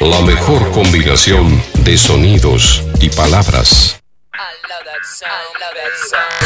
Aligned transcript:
La 0.00 0.22
mejor 0.22 0.70
combinación 0.70 1.62
de 1.84 1.98
sonidos 1.98 2.82
y 3.00 3.10
palabras. 3.10 4.00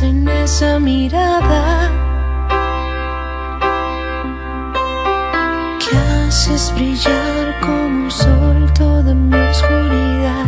En 0.00 0.26
esa 0.26 0.78
mirada 0.78 1.90
que 5.78 5.96
haces 5.96 6.72
brillar 6.74 7.60
como 7.60 8.04
un 8.04 8.10
sol 8.10 8.72
toda 8.72 9.12
mi 9.12 9.36
oscuridad. 9.36 10.46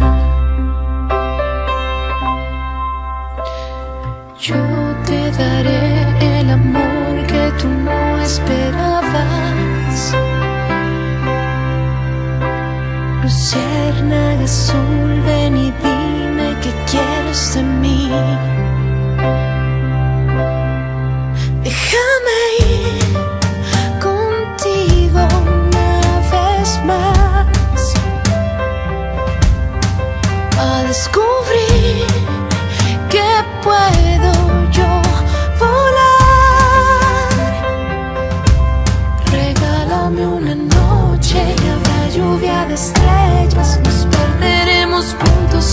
Yo 4.41 4.56
te 5.05 5.31
daré 5.33 6.41
el 6.41 6.50
amor 6.50 7.27
que 7.27 7.53
tú 7.61 7.69
no 7.69 8.20
esperabas. 8.22 10.15
Luciérnaga 13.22 14.45
azul, 14.45 15.20
ven 15.27 15.56
y 15.56 15.72
dime 15.83 16.56
que 16.62 16.72
quieres 16.91 17.55
de 17.55 17.62
mí. 17.62 18.53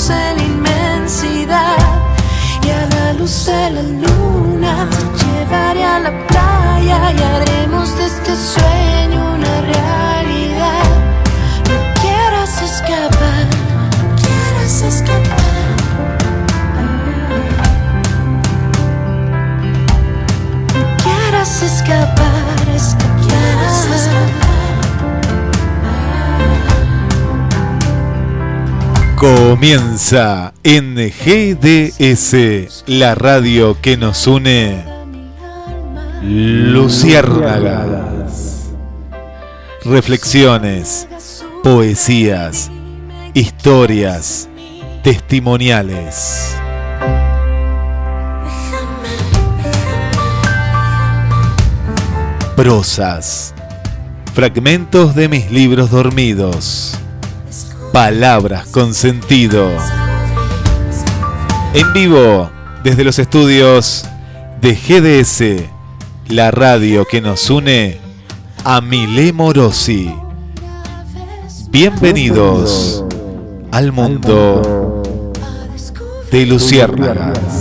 La 0.09 0.43
inmensidad. 0.43 1.77
Y 2.63 2.69
a 2.69 2.85
la 2.87 3.13
luz 3.13 3.45
de 3.45 3.71
la 3.71 3.81
luna 3.81 4.89
llevaré 5.25 5.83
a 5.83 5.99
la 5.99 6.11
playa 6.27 7.11
y 7.11 7.21
haremos 7.21 7.97
de 7.97 8.05
este 8.05 8.35
sueño 8.35 9.35
una 9.35 9.61
realidad. 9.61 10.85
No 11.69 12.01
quieras 12.01 12.61
escapar, 12.61 13.45
no 13.97 14.15
quieras 14.21 14.81
escapar. 14.81 15.41
No 20.75 20.97
quieras 21.03 21.63
escapar, 21.63 22.75
escapar. 22.75 23.11
Comienza 29.21 30.51
en 30.63 30.95
GDS, 30.95 32.83
la 32.87 33.13
radio 33.13 33.77
que 33.79 33.95
nos 33.95 34.25
une. 34.25 35.00
Luciérnagas. 36.23 38.69
Reflexiones, 39.83 41.07
poesías, 41.63 42.69
historias, 43.33 44.47
testimoniales. 45.01 46.55
Prosas. 52.55 53.55
Fragmentos 54.35 55.15
de 55.15 55.27
mis 55.27 55.49
libros 55.49 55.89
dormidos. 55.89 56.99
Palabras 57.91 58.67
con 58.67 58.93
sentido. 58.93 59.71
En 61.73 61.91
vivo, 61.93 62.51
desde 62.83 63.03
los 63.03 63.17
estudios 63.17 64.05
de 64.61 64.75
GDS, 64.75 65.70
la 66.31 66.49
radio 66.49 67.05
que 67.05 67.19
nos 67.19 67.49
une 67.49 67.97
a 68.63 68.79
Milé 68.79 69.33
Morosi. 69.33 70.09
Bienvenidos 71.69 73.03
al 73.71 73.91
mundo 73.91 75.01
de 76.31 76.45
Luciérnagas. 76.45 77.60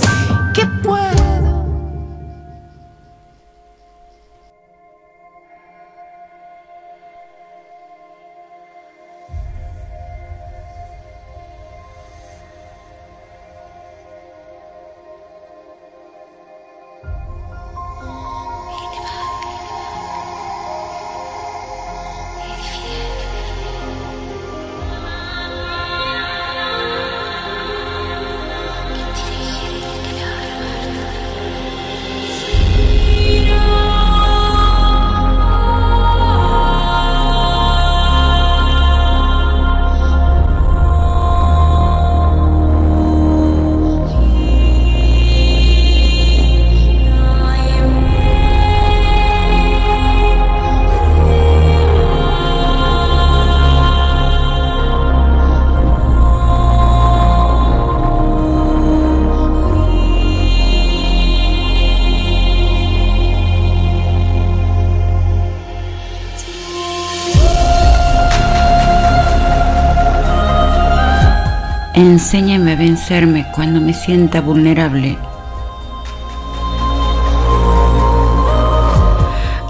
Cuando 73.10 73.80
me 73.80 73.92
sienta 73.92 74.40
vulnerable. 74.40 75.18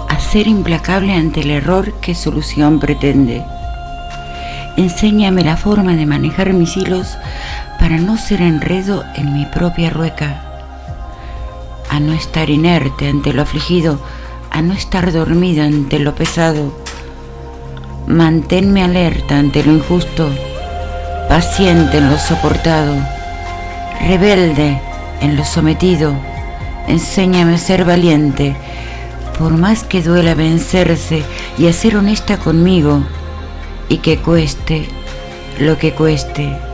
A 0.07 0.19
ser 0.19 0.45
implacable 0.45 1.13
ante 1.13 1.39
el 1.39 1.49
error 1.49 1.91
que 1.93 2.13
solución 2.13 2.79
pretende. 2.79 3.43
Enséñame 4.77 5.43
la 5.43 5.57
forma 5.57 5.95
de 5.95 6.05
manejar 6.05 6.53
mis 6.53 6.77
hilos 6.77 7.17
para 7.79 7.97
no 7.97 8.15
ser 8.15 8.41
enredo 8.41 9.03
en 9.15 9.33
mi 9.33 9.47
propia 9.47 9.89
rueca. 9.89 10.43
A 11.89 11.99
no 11.99 12.13
estar 12.13 12.47
inerte 12.51 13.09
ante 13.09 13.33
lo 13.33 13.41
afligido, 13.41 13.99
a 14.51 14.61
no 14.61 14.73
estar 14.73 15.11
dormido 15.11 15.63
ante 15.63 15.97
lo 15.97 16.13
pesado. 16.13 16.71
Manténme 18.05 18.83
alerta 18.83 19.39
ante 19.39 19.63
lo 19.63 19.71
injusto 19.71 20.29
paciente 21.31 21.99
en 21.99 22.09
lo 22.09 22.19
soportado, 22.19 22.93
rebelde 24.07 24.79
en 25.21 25.35
lo 25.35 25.45
sometido. 25.45 26.13
Enséñame 26.87 27.55
a 27.55 27.57
ser 27.57 27.85
valiente, 27.85 28.55
por 29.37 29.53
más 29.53 29.83
que 29.83 30.01
duela 30.01 30.35
vencerse 30.35 31.23
y 31.57 31.67
a 31.67 31.73
ser 31.73 31.95
honesta 31.95 32.37
conmigo, 32.37 33.03
y 33.89 33.97
que 33.97 34.17
cueste 34.17 34.87
lo 35.59 35.77
que 35.77 35.93
cueste. 35.93 36.70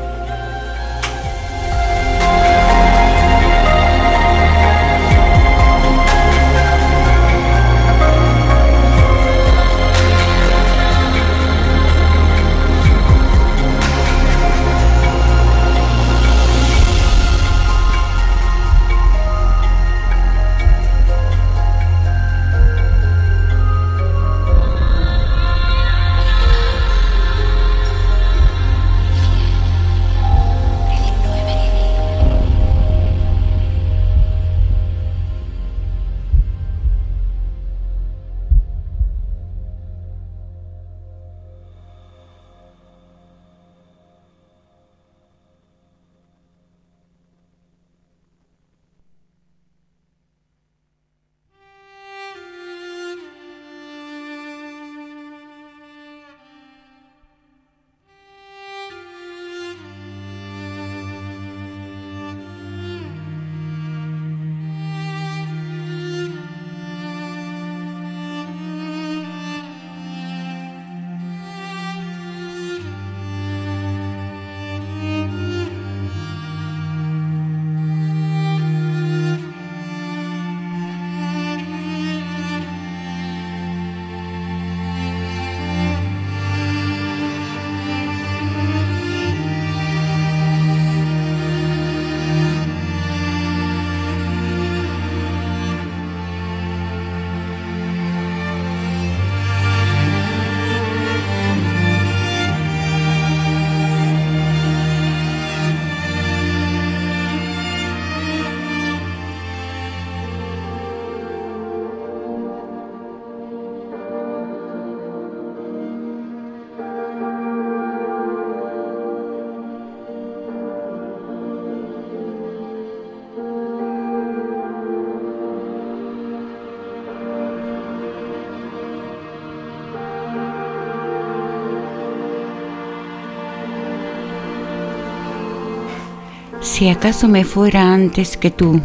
Si 136.78 136.90
acaso 136.90 137.28
me 137.28 137.44
fuera 137.44 137.92
antes 137.92 138.38
que 138.38 138.52
tú, 138.52 138.82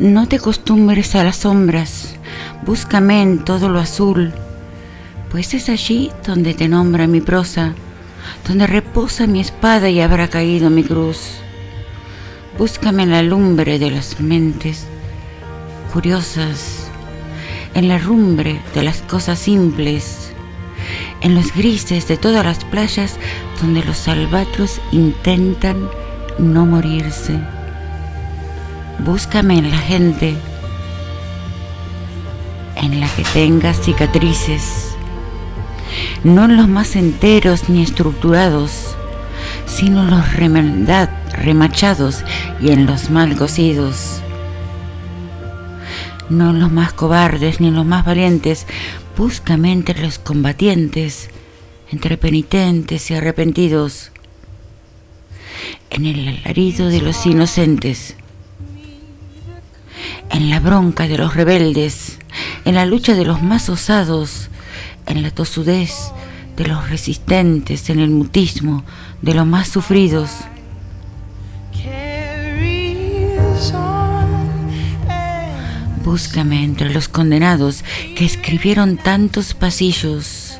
no 0.00 0.26
te 0.26 0.34
acostumbres 0.34 1.14
a 1.14 1.22
las 1.22 1.36
sombras, 1.36 2.16
búscame 2.66 3.22
en 3.22 3.44
todo 3.44 3.68
lo 3.68 3.78
azul, 3.78 4.32
pues 5.30 5.54
es 5.54 5.68
allí 5.68 6.10
donde 6.26 6.52
te 6.52 6.66
nombra 6.66 7.06
mi 7.06 7.20
prosa, 7.20 7.74
donde 8.48 8.66
reposa 8.66 9.28
mi 9.28 9.38
espada 9.38 9.88
y 9.88 10.00
habrá 10.00 10.26
caído 10.26 10.68
mi 10.68 10.82
cruz. 10.82 11.36
Búscame 12.58 13.04
en 13.04 13.12
la 13.12 13.22
lumbre 13.22 13.78
de 13.78 13.92
las 13.92 14.18
mentes 14.18 14.88
curiosas, 15.92 16.88
en 17.74 17.86
la 17.86 17.98
rumbre 17.98 18.60
de 18.74 18.82
las 18.82 19.00
cosas 19.02 19.38
simples, 19.38 20.32
en 21.20 21.36
los 21.36 21.54
grises 21.54 22.08
de 22.08 22.16
todas 22.16 22.44
las 22.44 22.64
playas 22.64 23.16
donde 23.64 23.82
los 23.82 24.08
albatros 24.08 24.78
intentan 24.92 25.88
no 26.38 26.66
morirse. 26.66 27.40
Búscame 28.98 29.56
en 29.56 29.70
la 29.70 29.78
gente, 29.78 30.36
en 32.76 33.00
la 33.00 33.08
que 33.08 33.24
tenga 33.32 33.72
cicatrices, 33.72 34.94
no 36.24 36.44
en 36.44 36.58
los 36.58 36.68
más 36.68 36.94
enteros 36.94 37.70
ni 37.70 37.82
estructurados, 37.82 38.94
sino 39.64 40.02
en 40.02 40.10
los 40.10 40.34
remachados 41.42 42.22
y 42.60 42.70
en 42.70 42.84
los 42.84 43.08
mal 43.08 43.34
cocidos. 43.34 44.20
No 46.28 46.50
en 46.50 46.60
los 46.60 46.70
más 46.70 46.92
cobardes 46.92 47.60
ni 47.60 47.68
en 47.68 47.76
los 47.76 47.86
más 47.86 48.04
valientes, 48.04 48.66
búscame 49.16 49.72
entre 49.72 50.02
los 50.02 50.18
combatientes, 50.18 51.30
entre 51.90 52.16
penitentes 52.16 53.10
y 53.10 53.14
arrepentidos, 53.14 54.10
en 55.90 56.06
el 56.06 56.28
alarido 56.28 56.88
de 56.88 57.00
los 57.00 57.24
inocentes, 57.26 58.16
en 60.30 60.50
la 60.50 60.60
bronca 60.60 61.06
de 61.06 61.18
los 61.18 61.34
rebeldes, 61.34 62.18
en 62.64 62.74
la 62.74 62.86
lucha 62.86 63.14
de 63.14 63.24
los 63.24 63.42
más 63.42 63.68
osados, 63.68 64.48
en 65.06 65.22
la 65.22 65.30
tosudez 65.30 66.12
de 66.56 66.66
los 66.66 66.88
resistentes, 66.90 67.90
en 67.90 68.00
el 68.00 68.10
mutismo 68.10 68.84
de 69.22 69.34
los 69.34 69.46
más 69.46 69.68
sufridos. 69.68 70.30
Búscame 76.04 76.62
entre 76.62 76.92
los 76.92 77.08
condenados 77.08 77.82
que 78.14 78.24
escribieron 78.24 78.98
tantos 78.98 79.54
pasillos 79.54 80.53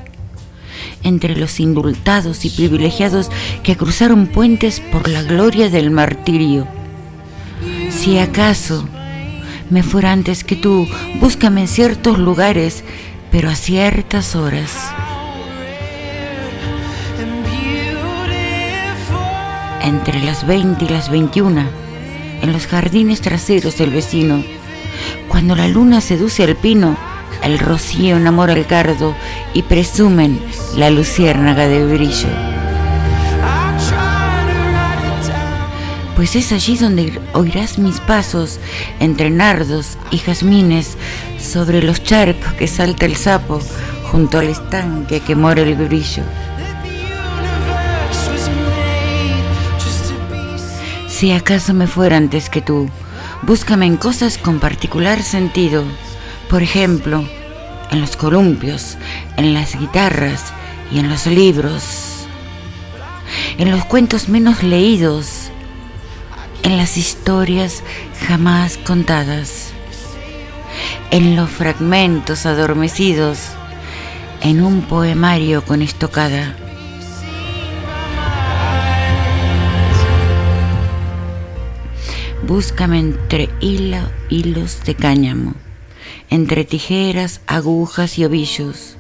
entre 1.05 1.37
los 1.37 1.61
indultados 1.61 2.45
y 2.45 2.51
privilegiados 2.51 3.31
que 3.63 3.77
cruzaron 3.77 4.27
puentes 4.27 4.81
por 4.81 5.09
la 5.09 5.23
gloria 5.23 5.71
del 5.71 5.91
martirio. 5.91 6.67
Si 7.91 8.19
acaso 8.19 8.85
me 9.71 9.83
fuera 9.83 10.13
antes 10.13 10.45
que 10.45 10.57
tú, 10.57 10.87
búscame 11.21 11.63
en 11.63 11.69
ciertos 11.69 12.19
lugares, 12.19 12.85
pero 13.31 13.49
a 13.49 13.55
ciertas 13.55 14.35
horas. 14.35 14.71
Entre 19.83 20.23
las 20.23 20.47
20 20.47 20.85
y 20.85 20.89
las 20.89 21.11
21, 21.11 21.63
en 22.43 22.53
los 22.53 22.67
jardines 22.67 23.21
traseros 23.21 23.79
del 23.79 23.91
vecino, 23.91 24.43
cuando 25.29 25.57
la 25.57 25.69
luna 25.69 26.01
seduce 26.01 26.45
al 26.45 26.57
pino, 26.57 26.97
el 27.45 27.59
rocío 27.59 28.17
enamora 28.17 28.55
el 28.55 28.67
cardo 28.67 29.15
y 29.53 29.63
presumen 29.63 30.41
la 30.77 30.91
luciérnaga 30.91 31.69
de 31.69 31.85
brillo. 31.85 32.29
Pues 36.17 36.37
es 36.37 36.53
allí 36.53 36.77
donde 36.77 37.21
oirás 37.33 37.79
mis 37.79 38.01
pasos 38.01 38.61
entre 39.01 39.31
nardos 39.31 39.99
y 40.11 40.19
jazmines 40.19 40.97
sobre 41.39 41.83
los 41.83 42.03
charcos 42.03 42.53
que 42.55 42.69
salta 42.69 43.05
el 43.05 43.17
sapo 43.17 43.61
junto 44.11 44.39
al 44.39 44.49
estanque 44.49 45.21
que 45.21 45.35
mora 45.35 45.63
el 45.63 45.75
brillo. 45.75 46.23
Si 51.09 51.33
acaso 51.33 51.75
me 51.75 51.87
fuera 51.87 52.17
antes 52.17 52.49
que 52.49 52.61
tú, 52.61 52.89
búscame 53.43 53.87
en 53.87 53.97
cosas 53.97 54.39
con 54.39 54.61
particular 54.61 55.23
sentido 55.23 55.85
por 56.55 56.63
ejemplo, 56.63 57.29
en 57.91 58.01
los 58.01 58.17
columpios, 58.17 58.97
en 59.37 59.55
las 59.55 59.77
guitarras 59.77 60.53
y 60.93 61.01
en 61.01 61.11
los 61.11 61.27
libros. 61.27 62.29
en 63.59 63.73
los 63.73 63.85
cuentos 63.87 64.29
menos 64.29 64.63
leídos, 64.63 65.51
en 66.63 66.77
las 66.77 66.97
historias 66.97 67.83
jamás 68.29 68.77
contadas, 68.77 69.73
en 71.11 71.35
los 71.35 71.51
fragmentos 71.51 72.47
adormecidos, 72.47 73.41
en 74.41 74.63
un 74.63 74.83
poemario 74.83 75.65
con 75.65 75.83
estocada. 75.83 76.55
Búscame 82.47 83.01
entre 83.01 83.51
hilos 83.59 84.85
de 84.85 84.95
cáñamo, 84.95 85.55
entre 86.35 86.65
tijeras, 86.65 87.41
agujas 87.47 88.19
y 88.19 88.25
ovillos, 88.25 88.97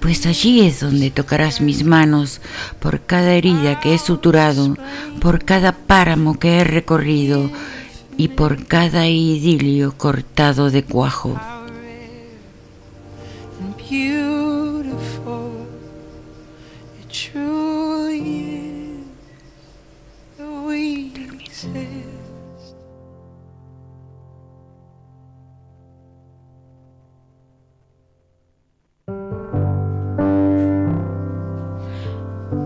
pues 0.00 0.24
allí 0.24 0.62
es 0.66 0.80
donde 0.80 1.10
tocarás 1.10 1.60
mis 1.60 1.84
manos 1.84 2.40
por 2.80 3.02
cada 3.02 3.34
herida 3.34 3.78
que 3.78 3.92
he 3.92 3.98
suturado, 3.98 4.74
por 5.20 5.44
cada 5.44 5.72
páramo 5.72 6.38
que 6.38 6.60
he 6.60 6.64
recorrido 6.64 7.50
y 8.16 8.28
por 8.28 8.66
cada 8.66 9.06
idilio 9.06 9.92
cortado 9.98 10.70
de 10.70 10.82
cuajo. 10.82 11.38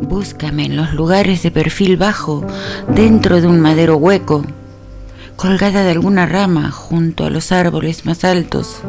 Búscame 0.09 0.67
en 0.67 0.77
los 0.77 0.93
lugares 0.93 1.43
de 1.43 1.51
perfil 1.51 1.97
bajo, 1.97 2.47
dentro 2.89 3.41
de 3.41 3.49
un 3.49 3.61
madero 3.61 3.97
hueco, 3.97 4.45
colgada 5.35 5.83
de 5.83 5.91
alguna 5.91 6.27
rama 6.27 6.71
junto 6.71 7.25
a 7.25 7.31
los 7.31 7.51
árboles 7.51 8.07
más 8.07 8.23
altos 8.23 8.83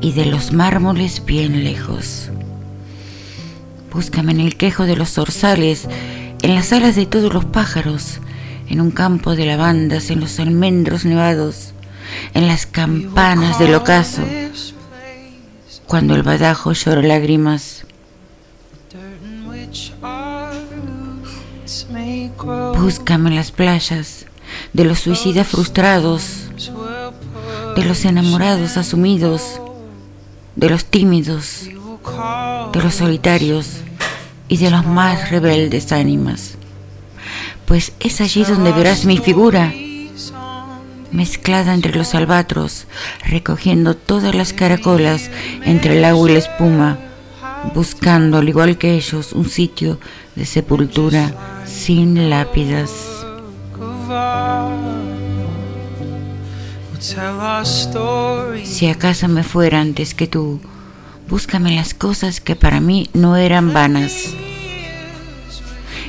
y 0.00 0.12
de 0.12 0.26
los 0.26 0.52
mármoles 0.52 1.24
bien 1.24 1.64
lejos. 1.64 2.30
Búscame 3.92 4.30
en 4.30 4.38
el 4.38 4.56
quejo 4.56 4.84
de 4.84 4.94
los 4.94 5.10
zorzales, 5.10 5.88
en 6.42 6.54
las 6.54 6.72
alas 6.72 6.94
de 6.94 7.06
todos 7.06 7.34
los 7.34 7.44
pájaros, 7.44 8.20
en 8.68 8.80
un 8.80 8.92
campo 8.92 9.34
de 9.34 9.44
lavandas, 9.44 10.08
en 10.08 10.20
los 10.20 10.38
almendros 10.38 11.04
nevados, 11.04 11.72
en 12.32 12.46
las 12.46 12.64
campanas 12.64 13.58
del 13.58 13.74
ocaso, 13.74 14.22
cuando 15.88 16.14
el 16.14 16.22
badajo 16.22 16.72
llora 16.74 17.02
lágrimas 17.02 17.77
Búscame 22.44 23.30
en 23.30 23.36
las 23.36 23.50
playas 23.50 24.26
de 24.72 24.84
los 24.84 25.00
suicidas 25.00 25.48
frustrados, 25.48 26.48
de 27.74 27.84
los 27.84 28.04
enamorados 28.04 28.76
asumidos, 28.76 29.60
de 30.54 30.70
los 30.70 30.84
tímidos, 30.84 31.68
de 32.72 32.82
los 32.82 32.94
solitarios 32.94 33.78
y 34.48 34.56
de 34.58 34.70
los 34.70 34.86
más 34.86 35.30
rebeldes 35.30 35.92
ánimas. 35.92 36.56
Pues 37.66 37.92
es 38.00 38.20
allí 38.20 38.44
donde 38.44 38.72
verás 38.72 39.04
mi 39.04 39.18
figura, 39.18 39.72
mezclada 41.10 41.74
entre 41.74 41.94
los 41.96 42.14
albatros, 42.14 42.86
recogiendo 43.26 43.94
todas 43.94 44.34
las 44.34 44.52
caracolas 44.52 45.30
entre 45.64 45.98
el 45.98 46.04
agua 46.04 46.30
y 46.30 46.32
la 46.34 46.38
espuma, 46.38 46.98
buscando, 47.74 48.38
al 48.38 48.48
igual 48.48 48.78
que 48.78 48.94
ellos, 48.94 49.32
un 49.32 49.48
sitio 49.48 49.98
de 50.38 50.46
sepultura 50.46 51.32
sin 51.66 52.30
lápidas. 52.30 52.90
Si 58.62 58.86
acaso 58.86 59.28
me 59.28 59.42
fuera 59.42 59.80
antes 59.80 60.14
que 60.14 60.28
tú, 60.28 60.60
búscame 61.28 61.74
las 61.74 61.92
cosas 61.92 62.40
que 62.40 62.54
para 62.54 62.80
mí 62.80 63.10
no 63.14 63.36
eran 63.36 63.72
vanas. 63.72 64.32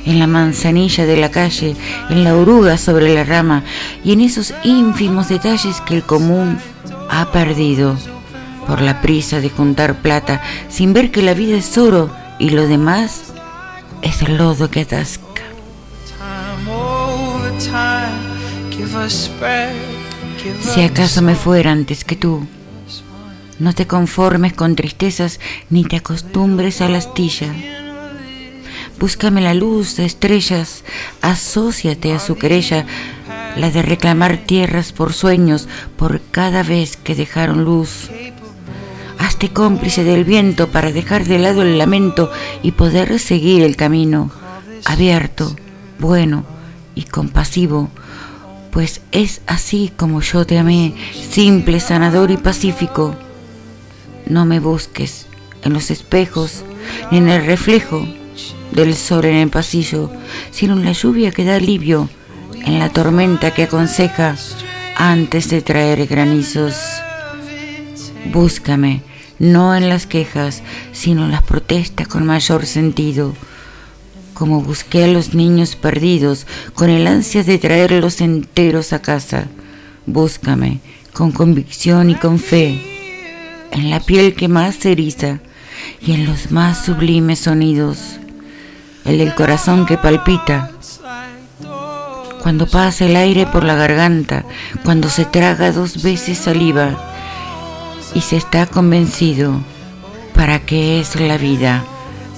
En 0.06 0.20
la 0.20 0.28
manzanilla 0.28 1.06
de 1.06 1.16
la 1.16 1.30
calle, 1.32 1.74
en 2.08 2.22
la 2.22 2.36
oruga 2.36 2.78
sobre 2.78 3.12
la 3.12 3.24
rama 3.24 3.64
y 4.04 4.12
en 4.12 4.20
esos 4.20 4.54
ínfimos 4.62 5.28
detalles 5.28 5.80
que 5.80 5.96
el 5.96 6.04
común 6.04 6.56
ha 7.10 7.32
perdido 7.32 7.96
por 8.66 8.80
la 8.80 9.00
prisa 9.02 9.40
de 9.40 9.50
juntar 9.50 10.00
plata 10.00 10.40
sin 10.68 10.92
ver 10.92 11.10
que 11.10 11.22
la 11.22 11.34
vida 11.34 11.56
es 11.56 11.76
oro 11.76 12.10
y 12.38 12.50
lo 12.50 12.68
demás 12.68 13.29
es 14.02 14.22
el 14.22 14.36
lodo 14.36 14.70
que 14.70 14.80
atasca. 14.80 15.42
Si 20.74 20.82
acaso 20.82 21.22
me 21.22 21.34
fuera 21.34 21.72
antes 21.72 22.04
que 22.04 22.16
tú, 22.16 22.46
no 23.58 23.74
te 23.74 23.86
conformes 23.86 24.54
con 24.54 24.74
tristezas 24.74 25.38
ni 25.68 25.84
te 25.84 25.96
acostumbres 25.96 26.80
a 26.80 26.88
la 26.88 26.98
astilla. 26.98 27.52
Búscame 28.98 29.40
la 29.40 29.54
luz 29.54 29.96
de 29.96 30.04
estrellas, 30.04 30.84
asóciate 31.22 32.12
a 32.12 32.18
su 32.18 32.36
querella, 32.36 32.86
la 33.56 33.70
de 33.70 33.82
reclamar 33.82 34.38
tierras 34.38 34.92
por 34.92 35.12
sueños 35.12 35.68
por 35.96 36.20
cada 36.30 36.62
vez 36.62 36.96
que 36.96 37.14
dejaron 37.14 37.64
luz. 37.64 38.10
Hazte 39.40 39.54
cómplice 39.54 40.04
del 40.04 40.24
viento 40.24 40.68
para 40.68 40.92
dejar 40.92 41.24
de 41.24 41.38
lado 41.38 41.62
el 41.62 41.78
lamento 41.78 42.30
y 42.62 42.72
poder 42.72 43.18
seguir 43.18 43.62
el 43.62 43.74
camino 43.74 44.30
abierto, 44.84 45.56
bueno 45.98 46.44
y 46.94 47.04
compasivo, 47.04 47.88
pues 48.70 49.00
es 49.12 49.40
así 49.46 49.92
como 49.96 50.20
yo 50.20 50.44
te 50.44 50.58
amé, 50.58 50.92
simple, 51.14 51.80
sanador 51.80 52.30
y 52.30 52.36
pacífico. 52.36 53.16
No 54.26 54.44
me 54.44 54.60
busques 54.60 55.26
en 55.64 55.72
los 55.72 55.90
espejos 55.90 56.62
ni 57.10 57.16
en 57.16 57.30
el 57.30 57.46
reflejo 57.46 58.06
del 58.72 58.94
sol 58.94 59.24
en 59.24 59.36
el 59.36 59.48
pasillo, 59.48 60.10
sino 60.50 60.74
en 60.74 60.84
la 60.84 60.92
lluvia 60.92 61.30
que 61.30 61.46
da 61.46 61.56
alivio, 61.56 62.10
en 62.66 62.78
la 62.78 62.90
tormenta 62.90 63.54
que 63.54 63.62
aconseja 63.62 64.36
antes 64.96 65.48
de 65.48 65.62
traer 65.62 66.06
granizos. 66.06 66.76
Búscame 68.30 69.08
no 69.40 69.74
en 69.74 69.88
las 69.88 70.06
quejas, 70.06 70.62
sino 70.92 71.24
en 71.24 71.32
las 71.32 71.42
protestas 71.42 72.06
con 72.06 72.24
mayor 72.24 72.66
sentido, 72.66 73.34
como 74.34 74.60
busqué 74.60 75.04
a 75.04 75.08
los 75.08 75.34
niños 75.34 75.74
perdidos 75.74 76.46
con 76.74 76.90
el 76.90 77.06
ansia 77.06 77.42
de 77.42 77.58
traerlos 77.58 78.20
enteros 78.20 78.92
a 78.92 79.02
casa. 79.02 79.46
Búscame 80.06 80.80
con 81.12 81.32
convicción 81.32 82.10
y 82.10 82.14
con 82.14 82.38
fe, 82.38 83.66
en 83.72 83.90
la 83.90 84.00
piel 84.00 84.34
que 84.34 84.48
más 84.48 84.84
eriza 84.84 85.40
y 86.00 86.12
en 86.12 86.26
los 86.26 86.50
más 86.50 86.84
sublimes 86.84 87.40
sonidos, 87.40 88.18
el 89.04 89.18
del 89.18 89.34
corazón 89.34 89.86
que 89.86 89.96
palpita. 89.96 90.70
Cuando 92.42 92.66
pasa 92.66 93.06
el 93.06 93.16
aire 93.16 93.46
por 93.46 93.64
la 93.64 93.74
garganta, 93.74 94.44
cuando 94.84 95.08
se 95.08 95.24
traga 95.24 95.72
dos 95.72 96.02
veces 96.02 96.38
saliva, 96.38 97.09
y 98.14 98.20
se 98.22 98.36
está 98.36 98.66
convencido 98.66 99.60
para 100.34 100.60
qué 100.60 101.00
es 101.00 101.16
la 101.20 101.38
vida 101.38 101.84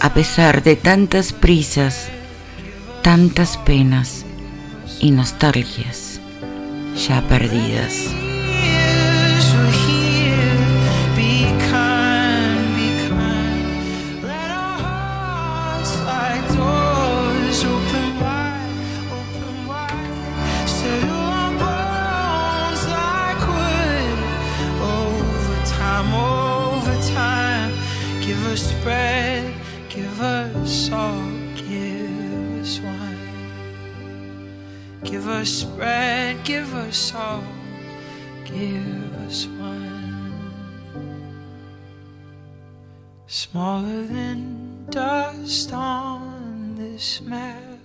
a 0.01 0.15
pesar 0.15 0.63
de 0.63 0.75
tantas 0.77 1.33
prisas, 1.33 2.09
tantas 3.03 3.57
penas 3.57 4.25
y 5.01 5.13
nostalgias 5.13 6.21
ya 7.07 7.23
perdidas. 7.29 8.22
Us 35.43 35.65
bread, 35.65 36.45
give 36.45 36.73
us 36.73 36.97
salt, 36.97 37.43
give 38.45 39.13
us 39.27 39.49
wine. 39.59 40.53
Smaller 43.27 44.05
than 44.05 44.87
dust 44.89 45.73
on 45.73 46.77
this 46.77 47.21
map 47.23 47.81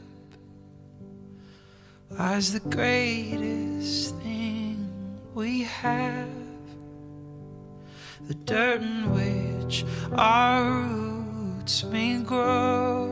lies 2.11 2.53
the 2.53 2.59
greatest 2.69 4.15
thing 4.17 4.87
we 5.33 5.63
have. 5.63 6.29
The 8.27 8.35
dirt 8.35 8.81
in 8.83 9.11
which 9.17 9.83
our 10.15 10.63
roots 10.63 11.83
may 11.85 12.19
grow 12.19 13.07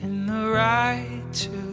In 0.00 1.67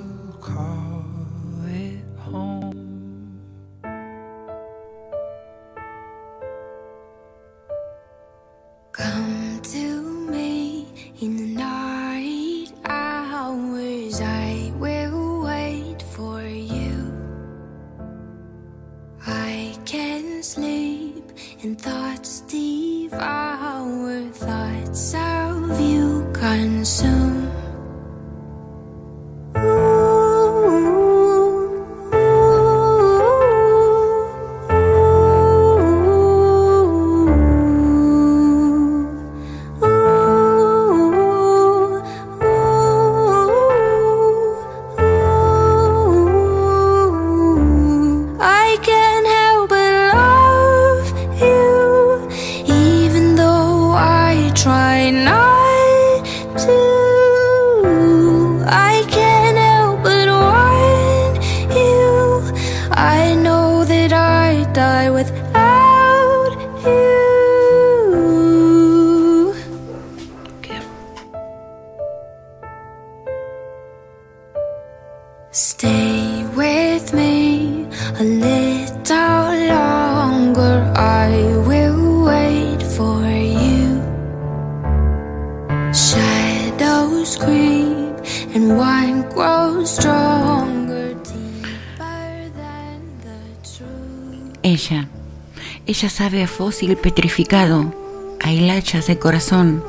ella 95.96 96.10
sabe 96.10 96.44
a 96.44 96.48
fósil 96.48 96.98
petrificado, 96.98 97.94
a 98.42 98.52
hilachas 98.52 99.08
de 99.08 99.18
corazón, 99.18 99.82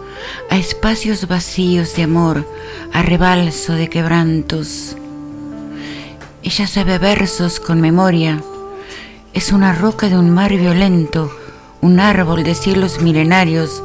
a 0.50 0.56
espacios 0.56 1.26
vacíos 1.26 1.96
de 1.96 2.04
amor, 2.04 2.48
a 2.92 3.02
rebalso 3.02 3.72
de 3.72 3.88
quebrantos. 3.88 4.96
Ella 6.44 6.68
sabe 6.68 6.98
versos 6.98 7.58
con 7.58 7.80
memoria, 7.80 8.40
es 9.34 9.50
una 9.50 9.72
roca 9.72 10.08
de 10.08 10.16
un 10.16 10.30
mar 10.30 10.56
violento, 10.56 11.36
un 11.80 11.98
árbol 11.98 12.44
de 12.44 12.54
cielos 12.54 13.00
milenarios, 13.00 13.82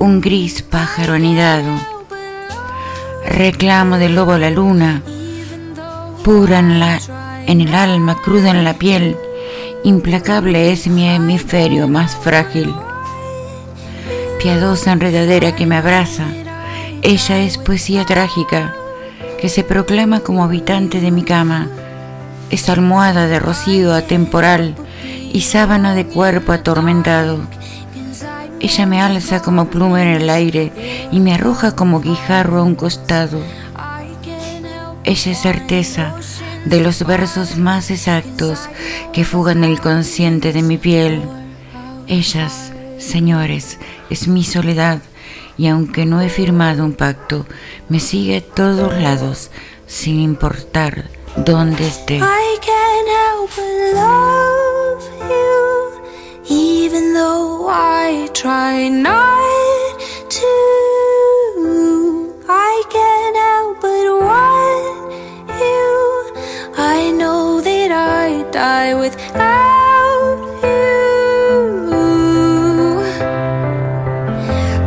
un 0.00 0.20
gris 0.20 0.62
pájaro 0.62 1.12
anidado. 1.12 1.70
Reclamo 3.24 3.98
del 3.98 4.16
lobo 4.16 4.32
a 4.32 4.38
la 4.38 4.50
luna, 4.50 5.00
pura 6.24 6.58
en, 6.58 6.72
en 7.46 7.60
el 7.60 7.72
alma, 7.72 8.20
cruda 8.20 8.50
en 8.50 8.64
la 8.64 8.74
piel, 8.74 9.16
implacable 9.86 10.72
es 10.72 10.88
mi 10.88 11.08
hemisferio 11.08 11.86
más 11.86 12.16
frágil. 12.16 12.74
Piadosa 14.42 14.90
enredadera 14.90 15.54
que 15.54 15.64
me 15.64 15.76
abraza, 15.76 16.24
ella 17.02 17.38
es 17.38 17.56
poesía 17.56 18.04
trágica 18.04 18.74
que 19.40 19.48
se 19.48 19.62
proclama 19.62 20.18
como 20.20 20.42
habitante 20.42 21.00
de 21.00 21.12
mi 21.12 21.22
cama, 21.22 21.68
es 22.50 22.68
almohada 22.68 23.28
de 23.28 23.38
rocío 23.38 23.94
atemporal 23.94 24.74
y 25.32 25.42
sábana 25.42 25.94
de 25.94 26.04
cuerpo 26.04 26.50
atormentado. 26.50 27.38
Ella 28.58 28.86
me 28.86 29.00
alza 29.00 29.40
como 29.40 29.66
pluma 29.66 30.02
en 30.02 30.08
el 30.08 30.30
aire 30.30 30.72
y 31.12 31.20
me 31.20 31.32
arroja 31.34 31.76
como 31.76 32.00
guijarro 32.00 32.58
a 32.58 32.64
un 32.64 32.74
costado. 32.74 33.38
Ella 35.04 35.30
es 35.30 35.38
certeza 35.38 36.16
de 36.66 36.80
los 36.80 37.06
versos 37.06 37.56
más 37.56 37.90
exactos 37.90 38.68
que 39.12 39.24
fugan 39.24 39.64
el 39.64 39.80
consciente 39.80 40.52
de 40.52 40.62
mi 40.62 40.78
piel. 40.78 41.22
Ellas, 42.08 42.72
señores, 42.98 43.78
es 44.10 44.28
mi 44.28 44.44
soledad 44.44 45.00
y 45.56 45.68
aunque 45.68 46.04
no 46.04 46.20
he 46.20 46.28
firmado 46.28 46.84
un 46.84 46.92
pacto, 46.92 47.46
me 47.88 48.00
sigue 48.00 48.38
a 48.38 48.40
todos 48.40 48.92
lados 49.00 49.50
sin 49.86 50.20
importar 50.20 51.08
dónde 51.36 51.86
esté. 51.86 52.16
I 52.16 52.58
can't 52.60 53.08
help 53.08 53.50
but 53.54 53.94
love 53.94 55.02
you, 55.30 56.02
even 56.48 57.14
though 57.14 57.68
I 57.70 58.28
try 58.32 58.90
not 58.90 59.14
to. 60.30 60.46
I 62.48 62.82
can't 62.90 63.36
help 63.36 63.80
but 63.80 64.55
die 68.56 68.94
without 68.94 70.38
you. 70.64 70.88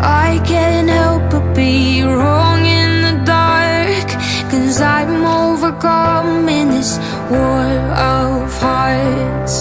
I 0.02 0.42
can't 0.44 0.90
help 0.90 1.30
but 1.30 1.54
be 1.54 2.02
wrong 2.02 2.62
in 2.66 2.92
the 3.08 3.16
dark. 3.38 4.08
Cause 4.52 4.82
I'm 4.82 5.24
overcome 5.24 6.50
in 6.50 6.70
this 6.72 6.98
war 7.30 7.70
of 8.18 8.60
hearts. 8.66 9.56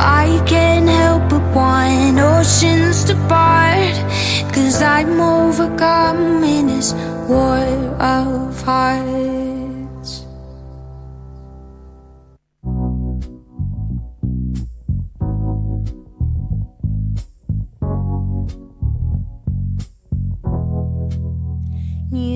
I 0.00 0.26
can't 0.52 0.88
help 0.88 1.22
but 1.30 1.44
want 1.54 2.18
oceans 2.18 3.04
to 3.04 3.14
part. 3.28 3.96
Cause 4.52 4.82
I'm 4.82 5.20
overcome 5.20 6.42
in 6.42 6.66
this 6.66 6.92
war 7.28 7.62
of 8.00 8.60
hearts. 8.62 9.47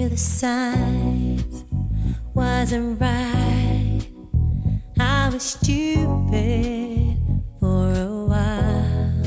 The 0.02 0.18
signs 0.18 1.64
wasn't 2.34 3.00
right. 3.00 4.00
I 4.98 5.30
was 5.32 5.42
stupid 5.42 7.16
for 7.60 7.92
a 7.94 8.26
while, 8.26 9.22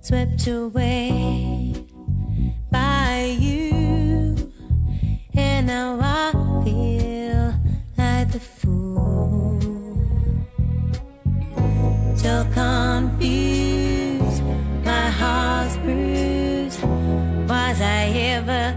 swept 0.00 0.46
away 0.46 1.74
by 2.70 3.36
you, 3.38 4.36
and 5.34 5.66
now 5.66 5.98
I 6.00 6.32
feel 6.64 7.54
like 7.98 8.30
the 8.30 8.40
fool. 8.40 9.60
So 12.14 12.46
confused, 12.54 14.42
my 14.84 15.10
heart's 15.10 15.76
bruised. 15.78 16.80
Was 17.50 17.80
I 17.80 18.06
ever 18.36 18.76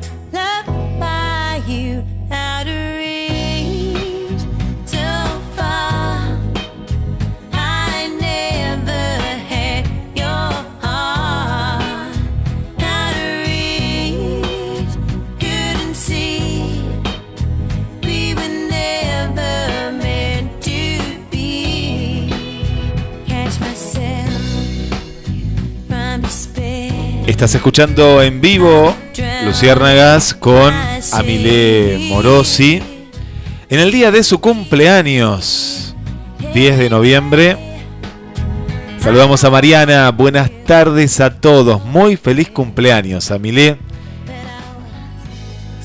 Estás 27.34 27.56
escuchando 27.56 28.22
en 28.22 28.39
vivo 28.41 28.96
Luciérnagas 29.43 30.36
con 30.36 30.72
Amilé 31.12 31.98
Morosi 32.08 32.80
en 33.69 33.80
el 33.80 33.91
día 33.91 34.12
de 34.12 34.24
su 34.24 34.39
cumpleaños, 34.39 35.96
10 36.54 36.78
de 36.78 36.89
noviembre. 36.91 37.58
Saludamos 39.00 39.43
a 39.43 39.50
Mariana, 39.50 40.12
buenas 40.12 40.52
tardes 40.67 41.19
a 41.19 41.32
todos, 41.34 41.84
muy 41.84 42.17
feliz 42.17 42.52
cumpleaños, 42.52 43.32
Amilé, 43.32 43.78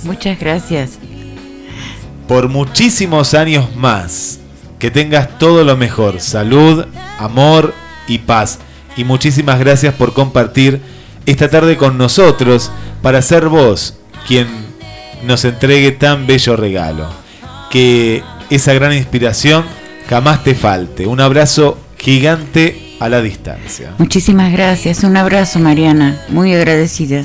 Muchas 0.05 0.39
gracias. 0.39 0.99
por 2.29 2.51
muchísimos 2.51 3.33
años 3.33 3.75
más. 3.75 4.39
Que 4.79 4.91
tengas 4.91 5.39
todo 5.39 5.65
lo 5.65 5.79
mejor, 5.79 6.21
salud, 6.21 6.85
amor 7.19 7.73
y 8.07 8.19
paz. 8.19 8.59
Y 8.99 9.05
muchísimas 9.05 9.59
gracias 9.59 9.95
por 9.95 10.13
compartir 10.13 10.98
esta 11.31 11.51
tarde 11.51 11.77
con 11.77 11.99
nosotros 11.99 12.71
para 13.03 13.21
ser 13.21 13.49
vos 13.49 13.95
quien 14.27 14.47
nos 15.25 15.45
entregue 15.45 15.93
tan 15.93 16.27
bello 16.27 16.57
regalo. 16.57 17.09
Que 17.71 18.23
esa 18.49 18.73
gran 18.73 18.95
inspiración 18.95 19.65
jamás 20.09 20.43
te 20.43 20.55
falte. 20.55 21.07
Un 21.07 21.21
abrazo 21.21 21.79
gigante 21.99 22.97
a 22.99 23.11
la 23.11 23.21
distancia. 23.21 23.93
Muchísimas 23.99 24.53
gracias. 24.53 25.05
Un 25.05 25.19
abrazo, 25.19 25.59
Mariana. 25.59 26.19
Muy 26.31 26.55
agradecida. 26.55 27.23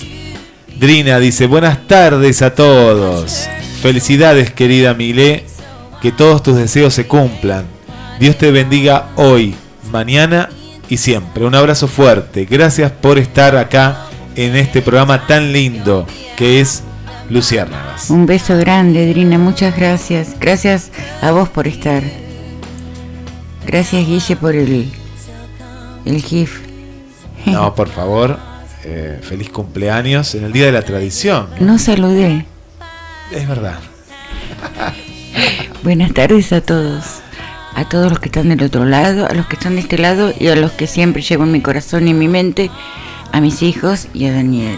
Drina 0.77 1.17
dice, 1.19 1.45
buenas 1.45 1.87
tardes 1.87 2.41
a 2.41 2.53
todos. 2.53 3.47
Felicidades, 3.81 4.51
querida 4.51 4.93
Milé. 4.93 5.45
Que 6.01 6.11
todos 6.11 6.43
tus 6.43 6.57
deseos 6.57 6.93
se 6.93 7.07
cumplan. 7.07 7.65
Dios 8.19 8.37
te 8.37 8.51
bendiga 8.51 9.07
hoy, 9.15 9.55
mañana 9.91 10.49
y 10.93 10.97
siempre. 10.97 11.43
Un 11.43 11.55
abrazo 11.55 11.87
fuerte. 11.87 12.45
Gracias 12.45 12.91
por 12.91 13.17
estar 13.17 13.57
acá 13.57 14.05
en 14.35 14.55
este 14.55 14.81
programa 14.83 15.25
tan 15.25 15.51
lindo 15.51 16.05
que 16.37 16.59
es 16.61 16.83
Luciérnagas. 17.31 18.11
Un 18.11 18.27
beso 18.27 18.55
grande, 18.57 19.07
Drina. 19.09 19.39
Muchas 19.39 19.75
gracias. 19.75 20.35
Gracias 20.39 20.91
a 21.21 21.31
vos 21.31 21.49
por 21.49 21.67
estar. 21.67 22.03
Gracias, 23.65 24.05
Guille, 24.05 24.35
por 24.35 24.55
el, 24.55 24.91
el 26.05 26.21
GIF. 26.21 26.59
No, 27.47 27.73
por 27.73 27.89
favor. 27.89 28.37
eh, 28.83 29.19
feliz 29.23 29.49
cumpleaños 29.49 30.35
en 30.35 30.43
el 30.43 30.51
Día 30.51 30.67
de 30.67 30.73
la 30.73 30.83
Tradición. 30.83 31.47
No 31.59 31.79
saludé. 31.79 32.45
Es 33.31 33.47
verdad. 33.47 33.79
Buenas 35.83 36.13
tardes 36.13 36.53
a 36.53 36.61
todos. 36.61 37.22
A 37.75 37.89
todos 37.89 38.09
los 38.09 38.19
que 38.19 38.27
están 38.27 38.49
del 38.49 38.63
otro 38.63 38.85
lado, 38.85 39.27
a 39.27 39.33
los 39.33 39.47
que 39.47 39.55
están 39.55 39.75
de 39.75 39.81
este 39.81 39.97
lado 39.97 40.33
y 40.39 40.47
a 40.47 40.55
los 40.55 40.71
que 40.71 40.85
siempre 40.87 41.21
llevo 41.21 41.43
en 41.43 41.51
mi 41.51 41.61
corazón 41.61 42.07
y 42.07 42.11
en 42.11 42.19
mi 42.19 42.27
mente, 42.27 42.69
a 43.31 43.41
mis 43.41 43.61
hijos 43.63 44.07
y 44.13 44.25
a 44.25 44.31
Daniel. 44.33 44.77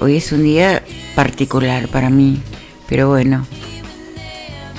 Hoy 0.00 0.16
es 0.16 0.32
un 0.32 0.42
día 0.42 0.82
particular 1.14 1.88
para 1.88 2.10
mí, 2.10 2.40
pero 2.88 3.08
bueno, 3.08 3.46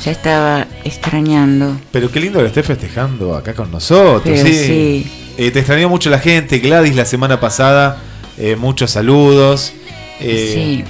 ya 0.04 0.12
estaba 0.12 0.68
extrañando. 0.84 1.80
Pero 1.92 2.12
qué 2.12 2.20
lindo 2.20 2.40
que 2.40 2.48
estés 2.48 2.66
festejando 2.66 3.36
acá 3.36 3.54
con 3.54 3.72
nosotros. 3.72 4.22
Pero 4.24 4.46
sí. 4.46 4.54
sí. 4.54 5.12
Eh, 5.38 5.50
te 5.52 5.60
extrañó 5.60 5.90
mucho 5.90 6.10
la 6.10 6.20
gente. 6.20 6.60
Gladys 6.60 6.96
la 6.96 7.06
semana 7.06 7.40
pasada. 7.40 7.98
eh, 8.38 8.56
muchos 8.56 8.92
saludos. 8.92 9.74
Eh, 10.20 10.84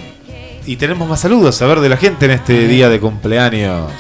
Y 0.66 0.76
tenemos 0.76 1.08
más 1.08 1.22
saludos 1.22 1.62
a 1.62 1.66
ver 1.68 1.80
de 1.80 1.90
la 1.90 1.98
gente 1.98 2.26
en 2.26 2.32
este 2.32 2.68
día 2.68 2.90
de 2.90 3.00
cumpleaños. 3.00 3.92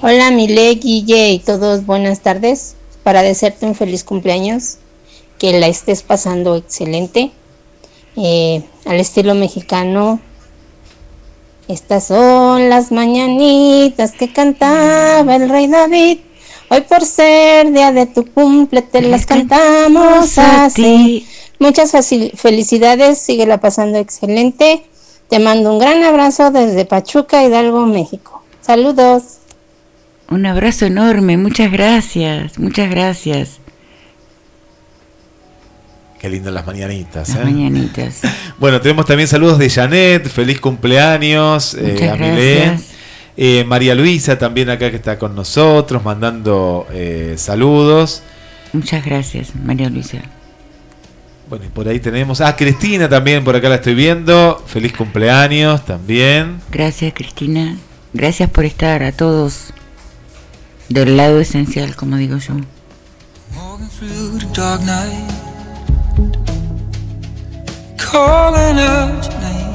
Hola 0.00 0.30
Mile, 0.30 0.76
Guille 0.76 1.30
y 1.30 1.40
todos, 1.40 1.84
buenas 1.84 2.20
tardes. 2.20 2.76
Para 3.02 3.22
desearte 3.22 3.66
un 3.66 3.74
feliz 3.74 4.04
cumpleaños, 4.04 4.76
que 5.38 5.58
la 5.58 5.66
estés 5.66 6.04
pasando 6.04 6.54
excelente. 6.54 7.32
Eh, 8.14 8.62
al 8.84 9.00
estilo 9.00 9.34
mexicano, 9.34 10.20
estas 11.66 12.06
son 12.06 12.70
las 12.70 12.92
mañanitas 12.92 14.12
que 14.12 14.32
cantaba 14.32 15.34
el 15.34 15.48
rey 15.48 15.66
David. 15.66 16.18
Hoy 16.70 16.82
por 16.82 17.04
ser 17.04 17.72
día 17.72 17.90
de 17.90 18.06
tu 18.06 18.24
cumple 18.24 18.82
te 18.82 19.02
las 19.02 19.26
cantamos 19.26 20.38
así. 20.38 21.26
Muchas 21.58 21.90
felicidades, 22.36 23.18
síguela 23.18 23.58
pasando 23.58 23.98
excelente. 23.98 24.84
Te 25.28 25.40
mando 25.40 25.72
un 25.72 25.80
gran 25.80 26.04
abrazo 26.04 26.52
desde 26.52 26.84
Pachuca, 26.84 27.42
Hidalgo, 27.42 27.84
México. 27.84 28.44
Saludos. 28.60 29.38
Un 30.30 30.44
abrazo 30.44 30.84
enorme, 30.84 31.36
muchas 31.38 31.72
gracias, 31.72 32.58
muchas 32.58 32.90
gracias. 32.90 33.60
Qué 36.18 36.28
lindo 36.28 36.50
las 36.50 36.66
mañanitas. 36.66 37.28
Las 37.28 37.38
¿eh? 37.38 37.44
mañanitas. 37.44 38.20
Bueno, 38.58 38.80
tenemos 38.80 39.06
también 39.06 39.28
saludos 39.28 39.56
de 39.60 39.70
Janet. 39.70 40.26
Feliz 40.28 40.58
cumpleaños. 40.60 41.74
eh, 41.74 42.10
a 42.10 42.16
Milé. 42.16 42.76
Eh, 43.36 43.62
María 43.62 43.94
Luisa 43.94 44.36
también 44.36 44.68
acá 44.68 44.90
que 44.90 44.96
está 44.96 45.16
con 45.16 45.36
nosotros, 45.36 46.02
mandando 46.04 46.88
eh, 46.90 47.34
saludos. 47.38 48.24
Muchas 48.72 49.04
gracias, 49.04 49.54
María 49.54 49.88
Luisa. 49.88 50.18
Bueno, 51.48 51.66
y 51.66 51.68
por 51.68 51.86
ahí 51.86 52.00
tenemos. 52.00 52.40
Ah, 52.40 52.56
Cristina 52.56 53.08
también, 53.08 53.44
por 53.44 53.54
acá 53.54 53.68
la 53.68 53.76
estoy 53.76 53.94
viendo. 53.94 54.60
Feliz 54.66 54.92
cumpleaños 54.92 55.86
también. 55.86 56.60
Gracias, 56.72 57.14
Cristina. 57.14 57.76
Gracias 58.12 58.50
por 58.50 58.64
estar 58.64 59.04
a 59.04 59.12
todos 59.12 59.72
del 60.88 61.16
lado 61.16 61.40
esencial, 61.40 61.96
como 61.96 62.16
digo 62.16 62.38
yo. 62.38 62.54
calling 68.10 68.78
out 68.78 69.24
your. 69.42 69.68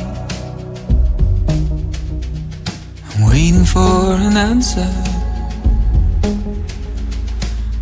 I'm 3.09 3.29
waiting 3.29 3.63
for 3.63 4.15
an 4.27 4.35
answer. 4.35 4.89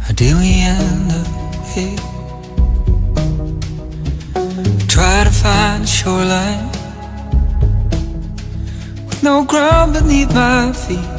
How 0.04 0.13
do 0.24 0.30
we 0.41 0.52
end 0.76 1.12
up 1.22 1.30
here? 1.74 1.98
Try 4.88 5.24
to 5.24 5.34
find 5.44 5.84
a 5.84 5.88
shoreline 5.88 6.67
with 9.08 9.24
no 9.24 9.46
ground 9.46 9.94
beneath 9.94 10.34
my 10.34 10.74
feet. 10.74 11.11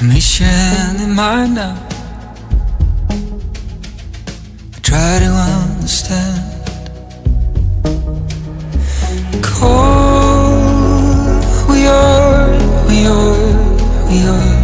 A 0.00 0.04
mission 0.04 1.00
in 1.02 1.12
mind 1.14 1.54
now. 1.56 1.74
I 3.10 4.78
try 4.80 5.18
to 5.18 5.26
understand. 5.26 6.44
Cold, 9.42 10.48
we 11.68 11.86
are, 11.86 12.50
we 12.88 12.98
are, 13.06 13.38
we 14.08 14.18
are. 14.34 14.54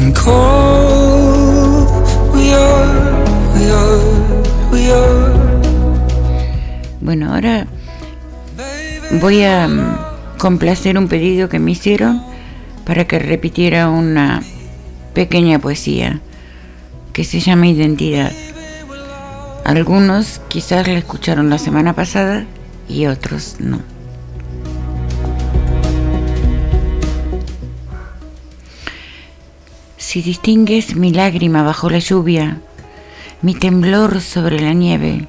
And 0.00 0.12
cold, 0.16 1.88
we 2.34 2.44
are, 2.52 3.24
we 3.54 3.64
are, 3.70 4.00
we 4.72 4.80
are. 4.90 5.32
Bueno, 7.00 7.32
ahora 7.34 7.66
voy 9.20 9.44
a 9.44 9.68
complacer 10.44 10.98
un 10.98 11.08
pedido 11.08 11.48
que 11.48 11.58
me 11.58 11.70
hicieron 11.70 12.22
para 12.84 13.06
que 13.06 13.18
repitiera 13.18 13.88
una 13.88 14.42
pequeña 15.14 15.58
poesía 15.58 16.20
que 17.14 17.24
se 17.24 17.40
llama 17.40 17.68
Identidad. 17.68 18.30
Algunos 19.64 20.42
quizás 20.48 20.86
la 20.86 20.98
escucharon 20.98 21.48
la 21.48 21.56
semana 21.56 21.94
pasada 21.94 22.44
y 22.90 23.06
otros 23.06 23.56
no. 23.58 23.80
Si 29.96 30.20
distingues 30.20 30.94
mi 30.94 31.10
lágrima 31.10 31.62
bajo 31.62 31.88
la 31.88 32.00
lluvia, 32.00 32.60
mi 33.40 33.54
temblor 33.54 34.20
sobre 34.20 34.60
la 34.60 34.74
nieve, 34.74 35.26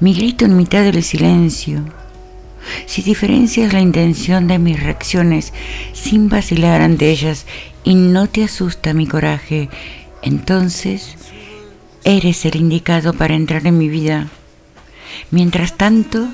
mi 0.00 0.14
grito 0.14 0.46
en 0.46 0.56
mitad 0.56 0.84
del 0.84 1.02
silencio, 1.02 1.84
si 2.86 3.02
diferencias 3.02 3.72
la 3.72 3.80
intención 3.80 4.46
de 4.46 4.58
mis 4.58 4.82
reacciones 4.82 5.52
sin 5.92 6.28
vacilar 6.28 6.80
ante 6.80 7.10
ellas 7.10 7.46
y 7.84 7.94
no 7.94 8.28
te 8.28 8.44
asusta 8.44 8.94
mi 8.94 9.06
coraje, 9.06 9.68
entonces 10.22 11.16
eres 12.04 12.44
el 12.44 12.56
indicado 12.56 13.12
para 13.12 13.34
entrar 13.34 13.66
en 13.66 13.78
mi 13.78 13.88
vida. 13.88 14.28
Mientras 15.30 15.76
tanto, 15.76 16.28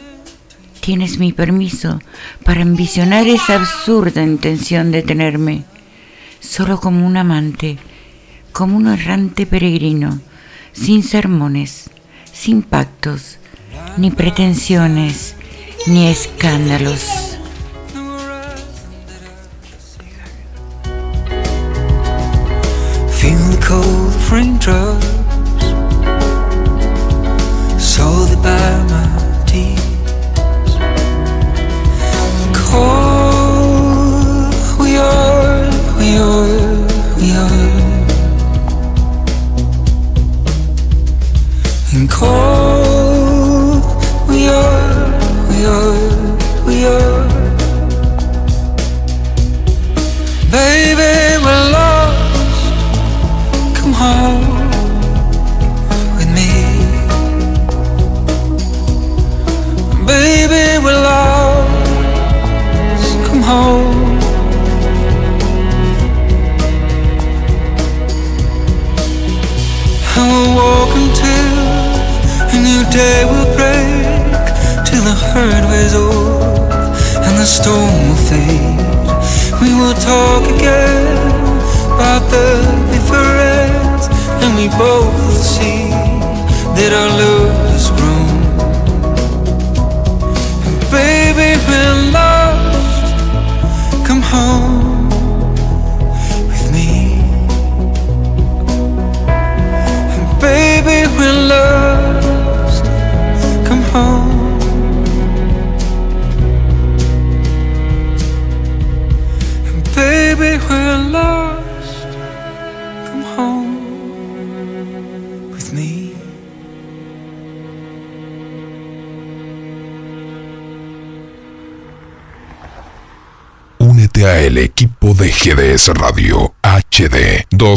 tienes 0.80 1.18
mi 1.18 1.32
permiso 1.32 1.98
para 2.44 2.62
ambicionar 2.62 3.26
esa 3.26 3.56
absurda 3.56 4.22
intención 4.22 4.90
de 4.92 5.02
tenerme, 5.02 5.64
solo 6.40 6.78
como 6.80 7.06
un 7.06 7.16
amante, 7.16 7.78
como 8.52 8.76
un 8.76 8.88
errante 8.88 9.46
peregrino, 9.46 10.20
sin 10.72 11.02
sermones, 11.02 11.90
sin 12.32 12.62
pactos, 12.62 13.38
ni 13.96 14.10
pretensiones, 14.10 15.36
ni 15.86 16.08
escándalos. 16.08 17.23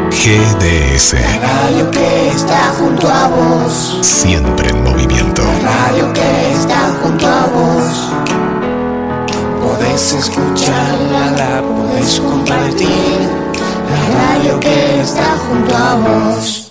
GDS. 0.10 1.16
Radio 1.42 1.92
que 1.92 2.30
está 2.30 2.74
junto 2.78 3.08
a 3.08 3.28
vos. 3.28 3.98
Siempre 4.02 4.70
en 4.70 4.84
movimiento. 4.84 5.44
Radio 5.64 6.12
que 6.14 6.54
está 6.54 6.94
junto 7.02 7.28
a 7.28 7.46
vos. 7.48 8.10
Podés 9.62 10.14
escucharla, 10.14 11.32
la 11.32 11.62
podés 11.62 12.20
compartir. 12.20 13.30
La 13.90 14.06
radio 14.18 14.60
que 14.60 15.02
está 15.02 15.38
junto 15.38 15.76
a 15.76 15.96
vos. 15.96 16.67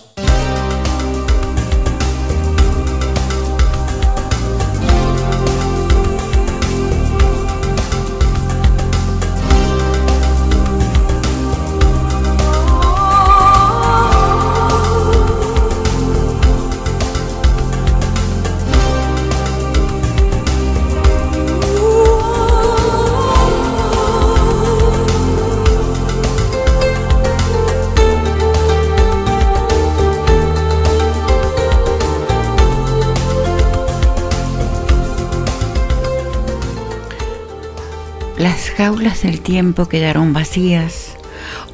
Jaulas 39.17 39.23
del 39.23 39.41
tiempo 39.41 39.89
quedaron 39.89 40.33
vacías. 40.33 41.17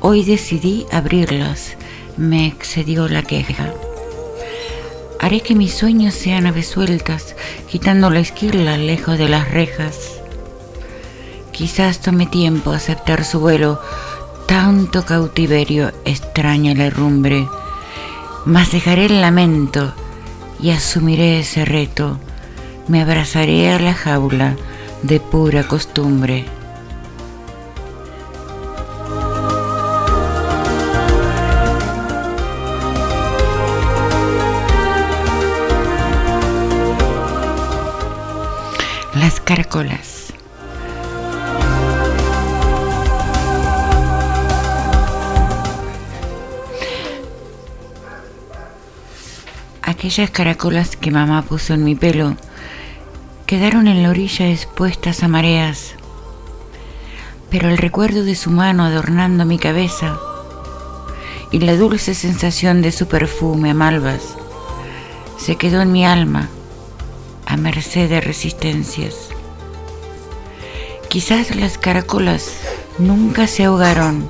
Hoy 0.00 0.24
decidí 0.24 0.86
abrirlas. 0.92 1.76
Me 2.16 2.46
excedió 2.46 3.08
la 3.08 3.22
queja. 3.22 3.72
Haré 5.20 5.40
que 5.40 5.54
mis 5.54 5.74
sueños 5.74 6.14
sean 6.14 6.46
aves 6.46 6.68
sueltas, 6.68 7.34
quitando 7.68 8.10
la 8.10 8.20
esquila 8.20 8.76
lejos 8.76 9.18
de 9.18 9.28
las 9.28 9.50
rejas. 9.50 10.20
Quizás 11.52 12.00
tome 12.00 12.26
tiempo 12.26 12.72
aceptar 12.72 13.24
su 13.24 13.40
vuelo, 13.40 13.80
tanto 14.46 15.04
cautiverio 15.04 15.92
extraña 16.04 16.74
la 16.74 16.86
herrumbre, 16.86 17.46
mas 18.44 18.72
dejaré 18.72 19.06
el 19.06 19.20
lamento 19.20 19.92
y 20.60 20.70
asumiré 20.70 21.40
ese 21.40 21.64
reto. 21.64 22.18
Me 22.88 23.00
abrazaré 23.00 23.70
a 23.72 23.78
la 23.78 23.94
jaula 23.94 24.56
de 25.02 25.18
pura 25.20 25.66
costumbre. 25.66 26.61
Caracolas. 39.54 40.32
Aquellas 49.82 50.30
caracolas 50.30 50.96
que 50.96 51.10
mamá 51.10 51.42
puso 51.42 51.74
en 51.74 51.84
mi 51.84 51.94
pelo 51.94 52.34
quedaron 53.44 53.88
en 53.88 54.02
la 54.02 54.08
orilla 54.08 54.48
expuestas 54.48 55.22
a 55.22 55.28
mareas, 55.28 55.96
pero 57.50 57.68
el 57.68 57.76
recuerdo 57.76 58.24
de 58.24 58.36
su 58.36 58.50
mano 58.50 58.84
adornando 58.84 59.44
mi 59.44 59.58
cabeza 59.58 60.18
y 61.50 61.58
la 61.58 61.76
dulce 61.76 62.14
sensación 62.14 62.80
de 62.80 62.90
su 62.90 63.06
perfume 63.06 63.72
a 63.72 63.74
malvas 63.74 64.34
se 65.36 65.56
quedó 65.56 65.82
en 65.82 65.92
mi 65.92 66.06
alma 66.06 66.48
a 67.44 67.58
merced 67.58 68.08
de 68.08 68.22
resistencias. 68.22 69.31
Quizás 71.12 71.54
las 71.54 71.76
caracolas 71.76 72.52
nunca 72.96 73.46
se 73.46 73.64
ahogaron 73.64 74.26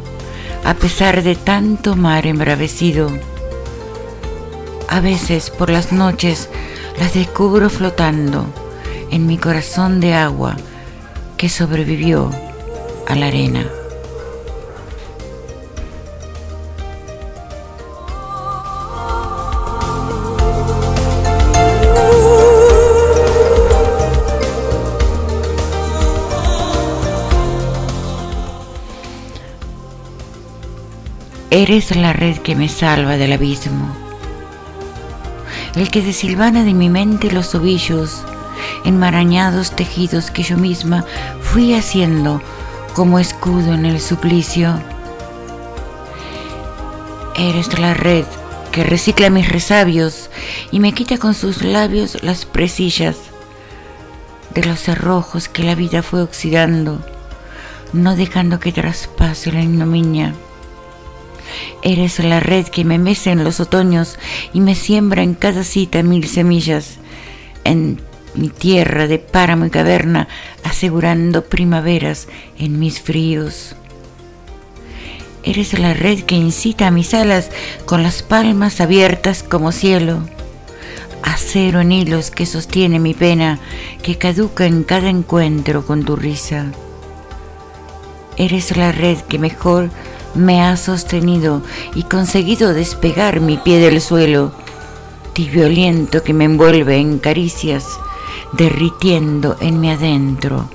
a 0.65 0.75
pesar 0.75 1.23
de 1.23 1.37
tanto 1.37 1.95
mar 1.95 2.27
embravecido. 2.27 3.09
A 4.89 4.99
veces 4.99 5.51
por 5.51 5.71
las 5.71 5.93
noches 5.93 6.49
las 6.99 7.15
descubro 7.15 7.71
flotando 7.71 8.47
en 9.13 9.29
mi 9.29 9.39
corazón 9.39 10.01
de 10.01 10.15
agua 10.15 10.57
que 11.37 11.49
sobrevivió 11.49 12.33
a 13.07 13.15
la 13.15 13.27
arena. 13.27 13.65
Eres 31.63 31.95
la 31.95 32.13
red 32.13 32.39
que 32.39 32.57
me 32.57 32.69
salva 32.69 33.17
del 33.17 33.35
abismo, 33.35 33.95
el 35.77 35.93
que 35.93 36.03
desilvana 36.03 36.65
de 36.65 36.75
mi 36.75 36.89
mente 36.89 37.31
los 37.31 37.55
ovillos, 37.55 38.25
enmarañados 38.85 39.71
tejidos 39.71 40.33
que 40.33 40.43
yo 40.43 40.57
misma 40.57 41.05
fui 41.41 41.75
haciendo 41.75 42.43
como 42.95 43.21
escudo 43.21 43.75
en 43.75 43.87
el 43.87 44.01
suplicio. 44.01 44.75
Eres 47.37 47.79
la 47.79 47.95
red 47.95 48.25
que 48.73 48.83
recicla 48.83 49.31
mis 49.31 49.49
resabios 49.49 50.31
y 50.73 50.81
me 50.81 50.93
quita 50.93 51.17
con 51.19 51.33
sus 51.33 51.63
labios 51.63 52.25
las 52.25 52.45
presillas 52.45 53.19
de 54.51 54.65
los 54.65 54.81
cerrojos 54.81 55.49
que 55.49 55.63
la 55.63 55.77
vida 55.77 56.03
fue 56.03 56.23
oxidando, 56.23 56.99
no 57.93 58.17
dejando 58.17 58.59
que 58.59 58.73
traspase 58.73 59.53
la 59.53 59.63
ignominia. 59.63 60.35
Eres 61.83 62.19
la 62.19 62.41
red 62.41 62.67
que 62.67 62.85
me 62.85 62.99
mece 62.99 63.31
en 63.31 63.45
los 63.45 63.61
otoños 63.61 64.19
y 64.53 64.61
me 64.61 64.75
siembra 64.75 65.23
en 65.23 65.35
cada 65.35 65.65
cita 65.65 66.03
mil 66.03 66.29
semillas. 66.29 66.99
En 67.65 68.01
mi 68.35 68.49
tierra 68.49 69.07
de 69.07 69.19
páramo 69.19 69.67
y 69.67 69.71
caverna, 69.71 70.29
asegurando 70.65 71.45
primaveras 71.45 72.29
en 72.59 72.79
mis 72.79 73.01
fríos. 73.01 73.77
Eres 75.45 75.79
la 75.79 75.93
red 75.93 76.21
que 76.21 76.37
incita 76.37 76.87
a 76.87 76.91
mis 76.93 77.15
alas 77.15 77.51
con 77.85 78.03
las 78.03 78.23
palmas 78.23 78.81
abiertas 78.81 79.43
como 79.43 79.73
cielo. 79.73 80.21
Acero 81.23 81.81
en 81.81 81.93
hilos 81.93 82.31
que 82.31 82.47
sostiene 82.47 82.99
mi 82.99 83.13
pena, 83.13 83.59
que 84.03 84.19
caduca 84.19 84.67
en 84.67 84.85
cada 84.85 85.09
encuentro 85.09 85.85
con 85.85 86.05
tu 86.05 86.17
risa. 86.17 86.67
Eres 88.37 88.77
la 88.77 88.93
red 88.93 89.19
que 89.19 89.39
mejor 89.39 89.91
me 90.35 90.63
ha 90.63 90.77
sostenido 90.77 91.63
y 91.95 92.05
conseguido 92.05 92.75
despegar 92.75 93.41
mi 93.41 93.57
pie 93.59 93.79
del 93.79 94.01
suelo, 94.01 94.53
tibio 95.33 95.67
aliento 95.67 96.23
que 96.23 96.35
me 96.35 96.45
envuelve 96.45 96.97
en 96.97 97.19
caricias, 97.19 97.87
derritiendo 98.53 99.57
en 99.61 99.81
mi 99.81 99.91
adentro 99.91 100.69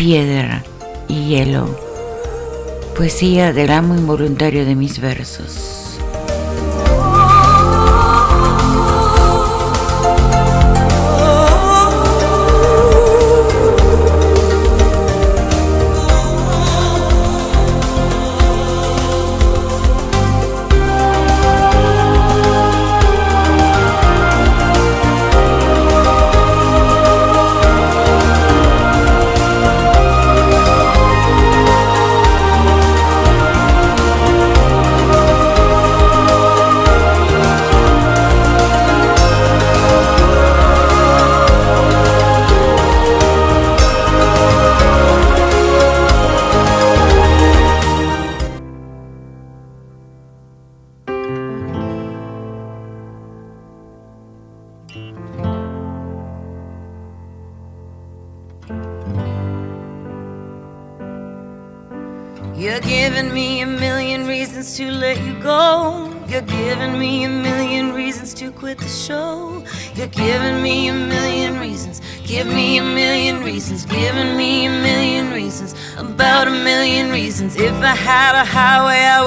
piedra 0.00 0.64
y 1.08 1.26
hielo. 1.26 1.68
Poesía 2.96 3.52
del 3.52 3.70
amo 3.70 3.94
involuntario 3.94 4.64
de 4.64 4.74
mis 4.74 4.98
versos. 4.98 5.79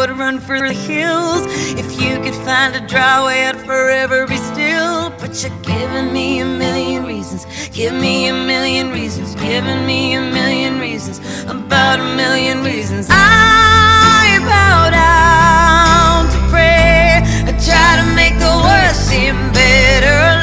Would 0.08 0.18
run 0.18 0.38
for 0.38 0.60
the 0.60 0.74
hills. 0.74 1.44
If 1.80 2.02
you 2.02 2.20
could 2.20 2.36
find 2.44 2.76
a 2.76 2.86
dry 2.86 3.26
way, 3.26 3.48
I'd 3.48 3.58
forever 3.62 4.28
be 4.28 4.36
still. 4.36 5.12
But 5.12 5.32
you're 5.42 5.58
giving 5.62 6.12
me 6.12 6.40
a 6.40 6.46
million 6.46 7.06
reasons. 7.06 7.46
Give 7.70 7.94
me 7.94 8.28
a 8.28 8.34
million 8.34 8.92
reasons. 8.92 9.34
Giving 9.36 9.86
me 9.86 10.16
a 10.16 10.22
million 10.22 10.78
reasons. 10.82 11.20
About 11.46 12.02
a 12.02 12.16
million 12.18 12.66
reasons. 12.66 13.08
I 13.10 14.40
bow 14.52 14.90
down 14.92 16.30
to 16.34 16.40
pray. 16.52 17.22
I 17.50 17.52
try 17.68 17.92
to 18.02 18.08
make 18.14 18.36
the 18.40 18.56
worst 18.66 19.08
seem 19.08 19.36
better. 19.54 20.43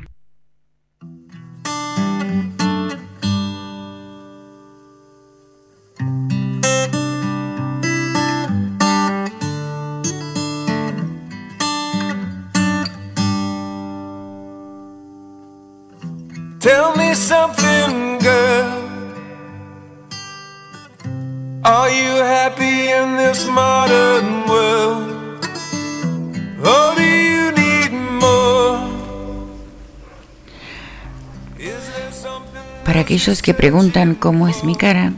Para 32.85 33.01
aquellos 33.01 33.43
que 33.43 33.53
preguntan 33.53 34.15
cómo 34.15 34.49
es 34.49 34.63
mi 34.63 34.77
cara, 34.77 35.13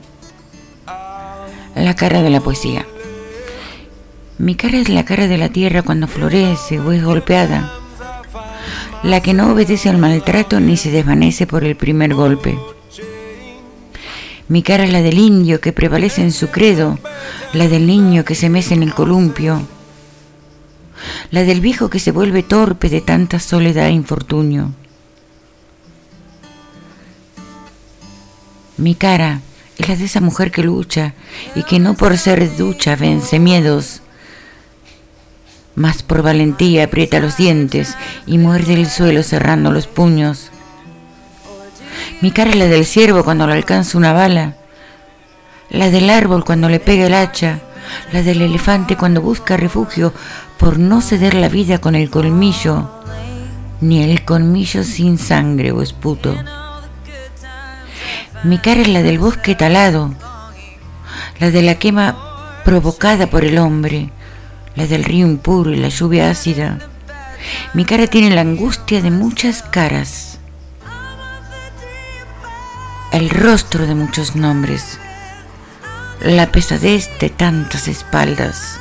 la 1.74 1.94
cara 1.94 2.22
de 2.22 2.30
la 2.30 2.40
poesía. 2.40 2.86
Mi 4.38 4.54
cara 4.54 4.78
es 4.78 4.88
la 4.88 5.04
cara 5.04 5.26
de 5.26 5.36
la 5.36 5.48
tierra 5.48 5.82
cuando 5.82 6.06
florece 6.08 6.80
o 6.80 6.92
es 6.92 7.04
golpeada, 7.04 7.72
la 9.02 9.20
que 9.20 9.34
no 9.34 9.52
obedece 9.52 9.88
al 9.88 9.98
maltrato 9.98 10.60
ni 10.60 10.76
se 10.76 10.90
desvanece 10.90 11.46
por 11.46 11.64
el 11.64 11.76
primer 11.76 12.14
golpe. 12.14 12.58
Mi 14.48 14.62
cara 14.62 14.84
es 14.84 14.92
la 14.92 15.02
del 15.02 15.18
indio 15.18 15.60
que 15.60 15.72
prevalece 15.72 16.22
en 16.22 16.32
su 16.32 16.48
credo, 16.48 16.98
la 17.52 17.68
del 17.68 17.86
niño 17.86 18.24
que 18.24 18.34
se 18.34 18.48
mece 18.48 18.72
en 18.72 18.82
el 18.82 18.94
columpio, 18.94 19.60
la 21.30 21.42
del 21.44 21.60
viejo 21.60 21.90
que 21.90 21.98
se 21.98 22.12
vuelve 22.12 22.42
torpe 22.42 22.88
de 22.88 23.02
tanta 23.02 23.40
soledad 23.40 23.88
e 23.88 23.92
infortunio. 23.92 24.72
Mi 28.78 28.94
cara 28.94 29.42
es 29.76 29.88
la 29.88 29.96
de 29.96 30.04
esa 30.04 30.20
mujer 30.20 30.50
que 30.50 30.62
lucha 30.62 31.14
y 31.54 31.64
que 31.64 31.78
no 31.78 31.94
por 31.94 32.16
ser 32.16 32.56
ducha 32.56 32.96
vence 32.96 33.38
miedos, 33.38 34.00
mas 35.74 36.02
por 36.02 36.22
valentía 36.22 36.84
aprieta 36.84 37.20
los 37.20 37.36
dientes 37.36 37.96
y 38.26 38.38
muerde 38.38 38.74
el 38.74 38.88
suelo 38.88 39.22
cerrando 39.22 39.70
los 39.72 39.86
puños. 39.86 40.50
Mi 42.20 42.30
cara 42.30 42.50
es 42.50 42.56
la 42.56 42.66
del 42.66 42.84
ciervo 42.84 43.24
cuando 43.24 43.46
le 43.46 43.54
alcanza 43.54 43.98
una 43.98 44.12
bala, 44.12 44.54
la 45.70 45.90
del 45.90 46.10
árbol 46.10 46.44
cuando 46.44 46.68
le 46.68 46.80
pega 46.80 47.06
el 47.06 47.14
hacha, 47.14 47.60
la 48.12 48.22
del 48.22 48.42
elefante 48.42 48.96
cuando 48.96 49.20
busca 49.20 49.56
refugio 49.56 50.12
por 50.58 50.78
no 50.78 51.00
ceder 51.00 51.34
la 51.34 51.48
vida 51.48 51.78
con 51.78 51.94
el 51.94 52.10
colmillo, 52.10 52.90
ni 53.80 54.02
el 54.02 54.24
colmillo 54.24 54.82
sin 54.82 55.18
sangre 55.18 55.72
o 55.72 55.82
esputo. 55.82 56.34
Mi 58.44 58.58
cara 58.58 58.82
es 58.82 58.88
la 58.88 59.02
del 59.02 59.18
bosque 59.18 59.54
talado, 59.54 60.14
la 61.38 61.50
de 61.50 61.62
la 61.62 61.76
quema 61.76 62.60
provocada 62.64 63.28
por 63.28 63.44
el 63.44 63.58
hombre, 63.58 64.10
la 64.74 64.86
del 64.86 65.04
río 65.04 65.26
impuro 65.26 65.72
y 65.72 65.76
la 65.76 65.88
lluvia 65.88 66.30
ácida. 66.30 66.78
Mi 67.72 67.84
cara 67.84 68.06
tiene 68.06 68.34
la 68.34 68.42
angustia 68.42 69.00
de 69.00 69.10
muchas 69.10 69.62
caras, 69.62 70.27
el 73.12 73.30
rostro 73.30 73.86
de 73.86 73.94
muchos 73.94 74.36
nombres, 74.36 74.98
la 76.20 76.50
pesadez 76.52 77.08
de 77.20 77.30
tantas 77.30 77.88
espaldas, 77.88 78.78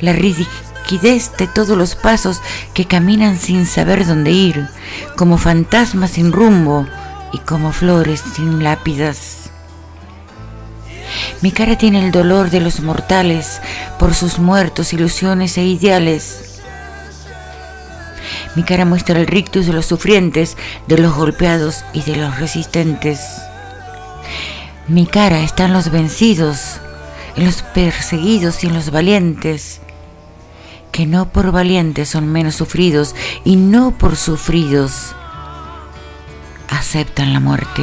la 0.00 0.12
rigidez 0.12 1.32
de 1.38 1.46
todos 1.46 1.76
los 1.76 1.94
pasos 1.94 2.40
que 2.74 2.86
caminan 2.86 3.38
sin 3.38 3.66
saber 3.66 4.06
dónde 4.06 4.32
ir, 4.32 4.68
como 5.16 5.38
fantasmas 5.38 6.12
sin 6.12 6.32
rumbo 6.32 6.86
y 7.32 7.38
como 7.38 7.72
flores 7.72 8.22
sin 8.34 8.62
lápidas. 8.62 9.50
Mi 11.40 11.52
cara 11.52 11.78
tiene 11.78 12.04
el 12.04 12.12
dolor 12.12 12.50
de 12.50 12.60
los 12.60 12.80
mortales 12.80 13.60
por 13.98 14.14
sus 14.14 14.38
muertos, 14.38 14.92
ilusiones 14.92 15.56
e 15.56 15.64
ideales. 15.64 16.49
Mi 18.56 18.62
cara 18.64 18.84
muestra 18.84 19.18
el 19.18 19.26
rictus 19.26 19.66
de 19.66 19.72
los 19.72 19.86
sufrientes, 19.86 20.56
de 20.86 20.98
los 20.98 21.14
golpeados 21.14 21.84
y 21.92 22.02
de 22.02 22.16
los 22.16 22.38
resistentes. 22.38 23.20
Mi 24.88 25.06
cara 25.06 25.40
está 25.42 25.66
en 25.66 25.72
los 25.72 25.90
vencidos, 25.90 26.80
en 27.36 27.44
los 27.44 27.62
perseguidos 27.62 28.64
y 28.64 28.66
en 28.66 28.74
los 28.74 28.90
valientes, 28.90 29.80
que 30.90 31.06
no 31.06 31.28
por 31.28 31.52
valientes 31.52 32.08
son 32.08 32.26
menos 32.26 32.56
sufridos 32.56 33.14
y 33.44 33.56
no 33.56 33.96
por 33.96 34.16
sufridos 34.16 35.14
aceptan 36.68 37.32
la 37.32 37.40
muerte. 37.40 37.82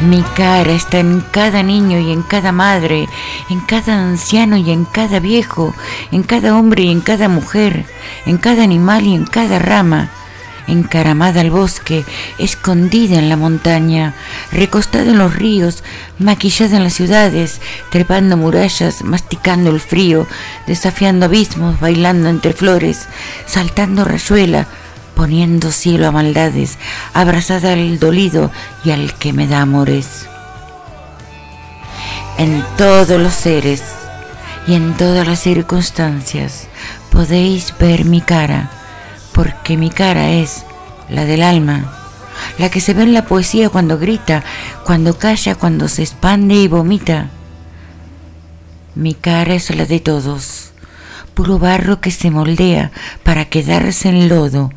Mi 0.00 0.22
cara 0.34 0.72
está 0.72 0.98
en 0.98 1.20
cada 1.20 1.62
niño 1.62 1.98
y 1.98 2.10
en 2.10 2.22
cada 2.22 2.52
madre, 2.52 3.06
en 3.50 3.60
cada 3.60 4.00
anciano 4.00 4.56
y 4.56 4.70
en 4.70 4.86
cada 4.86 5.20
viejo, 5.20 5.74
en 6.10 6.22
cada 6.22 6.56
hombre 6.56 6.84
y 6.84 6.90
en 6.90 7.02
cada 7.02 7.28
mujer, 7.28 7.84
en 8.24 8.38
cada 8.38 8.62
animal 8.62 9.04
y 9.04 9.14
en 9.14 9.26
cada 9.26 9.58
rama, 9.58 10.08
encaramada 10.66 11.42
al 11.42 11.50
bosque, 11.50 12.06
escondida 12.38 13.18
en 13.18 13.28
la 13.28 13.36
montaña, 13.36 14.14
recostada 14.52 15.10
en 15.10 15.18
los 15.18 15.36
ríos, 15.36 15.84
maquillada 16.18 16.78
en 16.78 16.84
las 16.84 16.94
ciudades, 16.94 17.60
trepando 17.90 18.38
murallas, 18.38 19.04
masticando 19.04 19.68
el 19.68 19.80
frío, 19.80 20.26
desafiando 20.66 21.26
abismos, 21.26 21.78
bailando 21.78 22.30
entre 22.30 22.54
flores, 22.54 23.06
saltando 23.44 24.06
rayuela, 24.06 24.66
poniendo 25.20 25.70
cielo 25.70 26.08
a 26.08 26.12
maldades, 26.12 26.78
abrazada 27.12 27.74
al 27.74 27.98
dolido 27.98 28.50
y 28.84 28.90
al 28.90 29.12
que 29.12 29.34
me 29.34 29.46
da 29.46 29.60
amores. 29.60 30.26
En 32.38 32.64
todos 32.78 33.20
los 33.20 33.34
seres 33.34 33.82
y 34.66 34.76
en 34.76 34.96
todas 34.96 35.28
las 35.28 35.40
circunstancias 35.40 36.68
podéis 37.12 37.74
ver 37.78 38.06
mi 38.06 38.22
cara, 38.22 38.70
porque 39.34 39.76
mi 39.76 39.90
cara 39.90 40.30
es 40.30 40.64
la 41.10 41.26
del 41.26 41.42
alma, 41.42 41.92
la 42.56 42.70
que 42.70 42.80
se 42.80 42.94
ve 42.94 43.02
en 43.02 43.12
la 43.12 43.26
poesía 43.26 43.68
cuando 43.68 43.98
grita, 43.98 44.42
cuando 44.86 45.18
calla, 45.18 45.54
cuando 45.54 45.88
se 45.88 46.00
expande 46.00 46.54
y 46.54 46.66
vomita. 46.66 47.28
Mi 48.94 49.12
cara 49.12 49.52
es 49.52 49.68
la 49.76 49.84
de 49.84 50.00
todos, 50.00 50.70
puro 51.34 51.58
barro 51.58 52.00
que 52.00 52.10
se 52.10 52.30
moldea 52.30 52.90
para 53.22 53.44
quedarse 53.44 54.08
en 54.08 54.30
lodo 54.30 54.72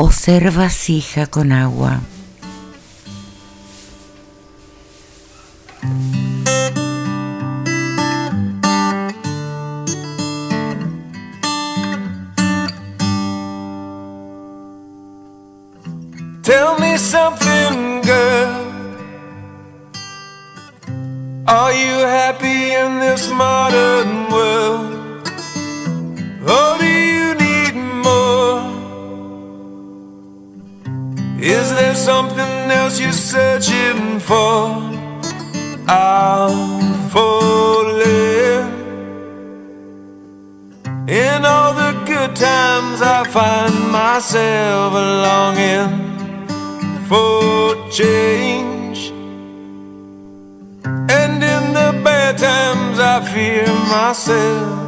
o 0.00 0.12
ser 0.12 0.52
vasija 0.52 1.26
con 1.26 1.50
agua. 1.50 2.00
Tell 16.42 16.78
me 16.78 16.96
something, 16.96 18.00
girl. 18.02 18.54
Are 21.48 21.72
you 21.72 22.06
happy 22.06 22.72
in 22.72 23.00
this 23.00 23.28
modern 23.30 24.30
world? 24.30 25.28
Or 26.48 26.77
Is 31.40 31.72
there 31.72 31.94
something 31.94 32.68
else 32.68 32.98
you're 32.98 33.12
searching 33.12 34.18
for? 34.18 34.74
I'm 35.86 37.08
falling. 37.10 38.66
In 41.08 41.44
all 41.44 41.74
the 41.74 41.92
good 42.04 42.34
times, 42.34 43.00
I 43.02 43.22
find 43.22 43.92
myself 43.92 44.92
longing 44.92 46.08
for 47.06 47.88
change. 47.88 49.12
And 50.84 51.40
in 51.40 51.72
the 51.72 52.00
bad 52.02 52.36
times, 52.36 52.98
I 52.98 53.24
fear 53.32 53.64
myself. 53.88 54.87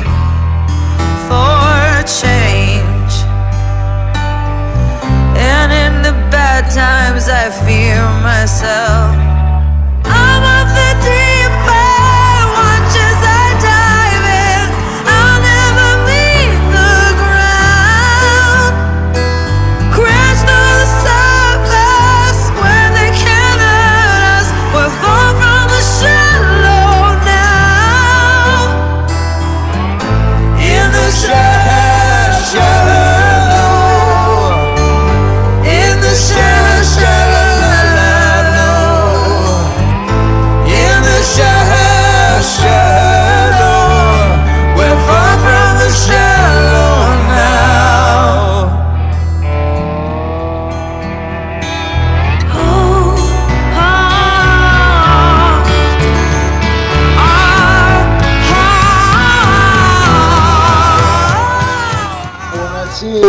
I 7.43 7.49
fear 7.49 7.97
myself. 8.21 9.30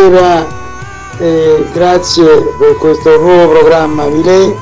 Buonasera, 0.03 0.47
eh, 1.19 1.65
grazie 1.73 2.25
per 2.59 2.77
questo 2.79 3.21
nuovo 3.21 3.53
programma 3.53 4.07
Milè. 4.07 4.53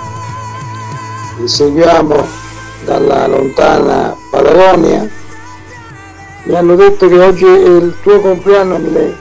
Vi 1.38 1.48
seguiamo 1.48 2.26
dalla 2.84 3.26
lontana 3.26 4.14
Patagonia. 4.30 5.08
Mi 6.42 6.54
hanno 6.54 6.74
detto 6.74 7.08
che 7.08 7.18
oggi 7.18 7.46
è 7.46 7.56
il 7.56 7.94
tuo 8.02 8.20
compleanno 8.20 8.76
Milè, 8.76 9.14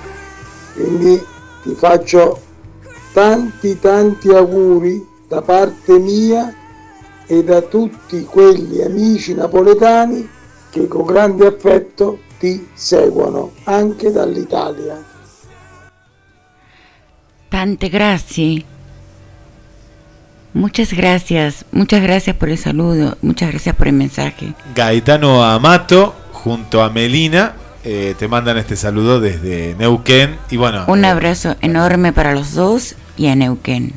quindi 0.74 1.24
ti 1.64 1.74
faccio 1.76 2.42
tanti 3.14 3.80
tanti 3.80 4.30
auguri 4.30 5.08
da 5.26 5.42
parte 5.42 5.98
mia 6.00 6.54
e 7.28 7.44
da 7.46 7.62
tutti 7.62 8.26
quegli 8.26 8.82
amici 8.82 9.34
napoletani 9.36 10.28
che 10.70 10.86
con 10.88 11.06
grande 11.06 11.48
affetto 11.48 12.20
ti 12.40 12.68
seguono 12.74 13.52
anche 13.64 14.12
dall'Italia. 14.12 15.18
Tante 17.50 17.89
gracias. 17.89 18.64
Muchas 20.54 20.93
gracias, 20.93 21.66
muchas 21.72 22.02
gracias 22.02 22.36
por 22.36 22.50
el 22.50 22.58
saludo, 22.58 23.18
muchas 23.22 23.52
gracias 23.52 23.76
por 23.76 23.88
el 23.88 23.93
mensaje. 23.93 24.54
Gaetano 24.76 25.43
Amato 25.43 26.16
junto 26.32 26.82
a 26.84 26.89
Melina 26.89 27.54
eh, 27.84 28.16
te 28.18 28.28
mandan 28.28 28.58
este 28.58 28.76
saludo 28.76 29.20
desde 29.20 29.76
Neuquén 29.78 30.38
y 30.50 30.58
bueno, 30.58 30.86
Un 30.88 31.06
eh, 31.06 31.08
abrazo 31.08 31.56
enorme 31.62 32.14
para 32.14 32.34
los 32.34 32.54
dos 32.56 32.95
y 33.16 33.28
a 33.28 33.36
Neuquén. 33.36 33.93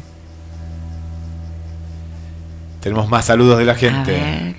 tenemos 2.80 3.08
más 3.08 3.24
saludos 3.26 3.58
de 3.58 3.64
la 3.64 3.72
A 3.72 3.76
gente. 3.76 4.12
ver. 4.12 4.54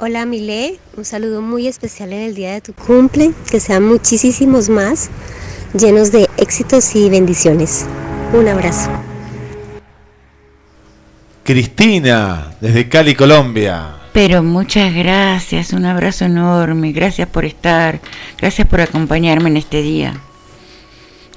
Hola 0.00 0.26
Milé, 0.26 0.78
un 0.96 1.04
saludo 1.04 1.42
muy 1.42 1.66
especial 1.66 2.12
en 2.12 2.20
el 2.20 2.36
día 2.36 2.52
de 2.52 2.60
tu 2.60 2.72
cumple, 2.72 3.32
que 3.50 3.58
sean 3.58 3.84
muchísimos 3.84 4.68
más, 4.68 5.10
llenos 5.76 6.12
de 6.12 6.28
éxitos 6.36 6.94
y 6.94 7.10
bendiciones. 7.10 7.84
Un 8.32 8.46
abrazo. 8.46 8.90
Cristina, 11.42 12.54
desde 12.60 12.88
Cali, 12.88 13.16
Colombia. 13.16 13.96
Pero 14.12 14.44
muchas 14.44 14.94
gracias, 14.94 15.72
un 15.72 15.84
abrazo 15.84 16.26
enorme, 16.26 16.92
gracias 16.92 17.26
por 17.26 17.44
estar, 17.44 18.00
gracias 18.40 18.68
por 18.68 18.80
acompañarme 18.80 19.48
en 19.48 19.56
este 19.56 19.82
día, 19.82 20.14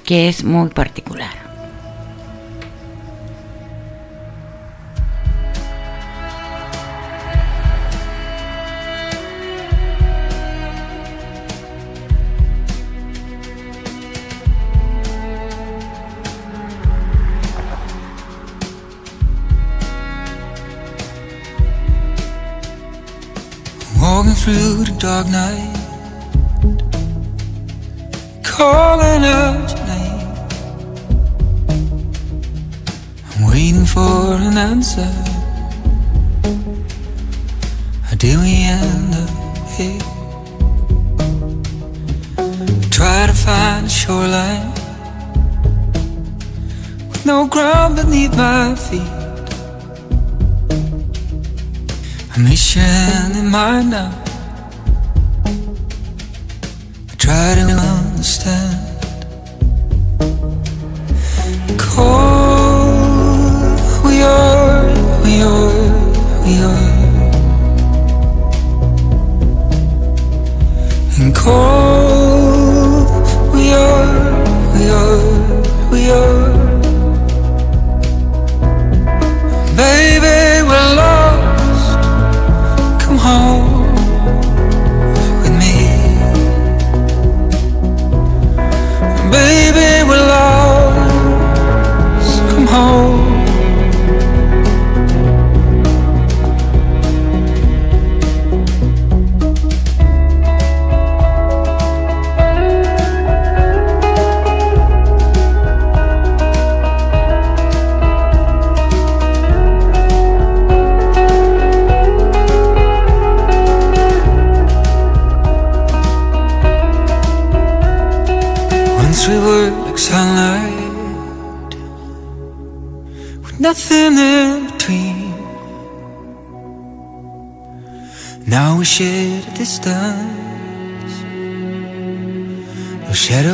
que 0.05 0.29
es 0.29 0.43
muy 0.43 0.69
particular. 0.69 1.50
Walking 24.13 24.33
through 24.33 24.83
the 24.83 24.95
dark 24.99 25.27
night, 25.27 25.71
calling 28.43 29.23
out 29.23 29.69
your 29.71 29.85
name. 29.87 30.27
I'm 33.29 33.43
waiting 33.49 33.85
for 33.85 34.35
an 34.35 34.57
answer. 34.57 35.13
How 38.03 38.15
did 38.17 38.37
we 38.39 38.65
end 38.65 39.15
up 39.15 39.29
here? 39.77 40.01
Try 42.91 43.27
to 43.27 43.33
find 43.33 43.85
a 43.85 43.89
shoreline 43.89 44.73
with 47.07 47.25
no 47.25 47.47
ground 47.47 47.95
beneath 47.95 48.35
my 48.35 48.75
feet. 48.75 49.20
A 52.33 52.39
mission 52.39 53.35
in 53.35 53.49
mind 53.51 53.89
now. 53.89 54.11
I 55.45 57.15
try 57.17 57.55
to 57.55 57.61
understand. 57.61 58.77
Cold, 61.77 62.87
we 64.05 64.21
are, 64.21 64.85
we 65.25 65.41
are, 65.41 65.73
we 66.45 66.53
are. 66.63 66.91
And 71.19 71.35
cold, 71.35 71.90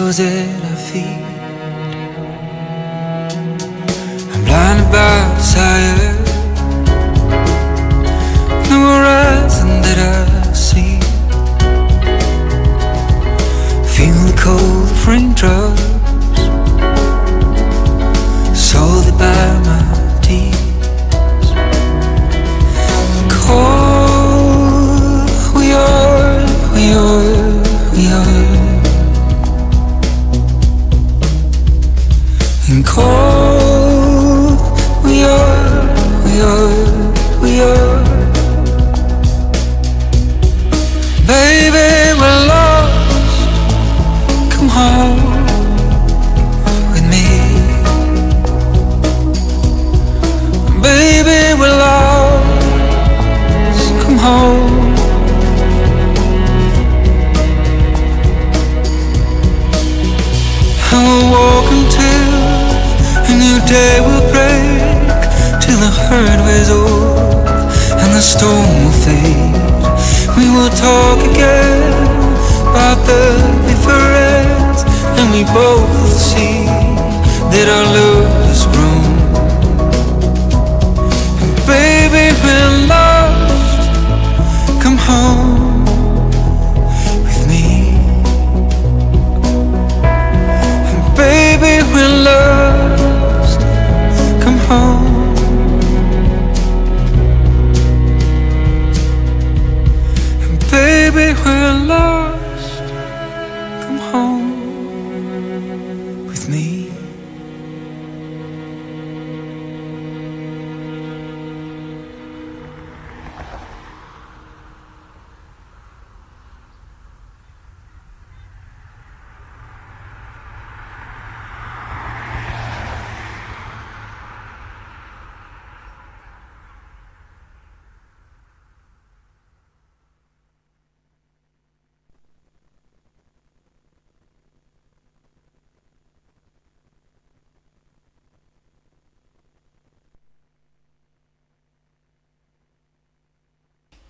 no 0.08 0.47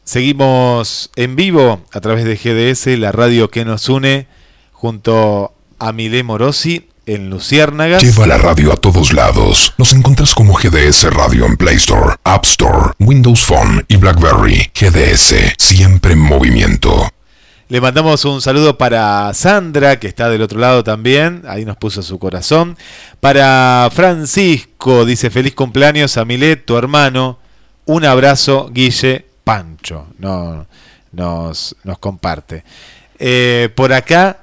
Seguimos 0.08 1.12
en 1.18 1.36
vivo 1.36 1.82
a 1.92 2.00
través 2.00 2.24
de 2.24 2.38
GDS, 2.38 2.98
la 2.98 3.12
radio 3.12 3.50
que 3.50 3.66
nos 3.66 3.90
une, 3.90 4.26
junto 4.72 5.54
a 5.80 5.92
Milé 5.92 6.24
Morosi 6.24 6.88
en 7.06 7.30
Luciérnagas. 7.30 8.04
Lleva 8.04 8.26
la 8.26 8.38
radio 8.38 8.72
a 8.72 8.78
todos 8.78 9.12
lados. 9.12 9.74
Nos 9.78 9.92
encuentras 9.92 10.34
como 10.34 10.54
GDS 10.54 11.14
Radio 11.14 11.46
en 11.46 11.58
Play 11.58 11.76
Store, 11.76 12.16
App 12.24 12.46
Store, 12.46 12.94
Windows 13.00 13.46
Phone 13.46 13.84
y 13.90 13.98
BlackBerry. 13.98 14.72
GDS, 14.74 15.56
siempre 15.58 16.14
en 16.14 16.20
movimiento. 16.20 17.10
Le 17.68 17.82
mandamos 17.82 18.24
un 18.24 18.42
saludo 18.42 18.78
para 18.78 19.34
Sandra, 19.34 20.00
que 20.00 20.08
está 20.08 20.30
del 20.30 20.42
otro 20.42 20.58
lado 20.58 20.86
también. 20.86 21.44
Ahí 21.50 21.66
nos 21.66 21.76
puso 21.76 22.02
su 22.02 22.18
corazón. 22.18 22.78
Para 23.20 23.90
Francisco, 23.94 25.04
dice 25.04 25.30
feliz 25.30 25.54
cumpleaños 25.54 26.16
a 26.16 26.24
Milet, 26.24 26.64
tu 26.64 26.78
hermano. 26.78 27.40
Un 27.84 28.06
abrazo, 28.06 28.70
Guille 28.72 29.28
Pancho. 29.48 30.08
No, 30.20 30.68
nos, 31.14 31.74
nos 31.86 31.98
comparte. 32.00 32.66
Eh, 33.18 33.70
por 33.76 33.94
acá 33.94 34.42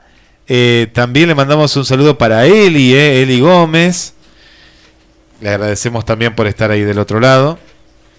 eh, 0.48 0.90
también 0.94 1.28
le 1.28 1.34
mandamos 1.34 1.76
un 1.76 1.84
saludo 1.84 2.16
para 2.16 2.46
Eli, 2.46 2.94
eh, 2.94 3.20
Eli 3.20 3.38
Gómez. 3.38 4.14
Le 5.42 5.50
agradecemos 5.50 6.06
también 6.06 6.34
por 6.34 6.46
estar 6.46 6.70
ahí 6.70 6.80
del 6.80 6.98
otro 6.98 7.20
lado. 7.20 7.58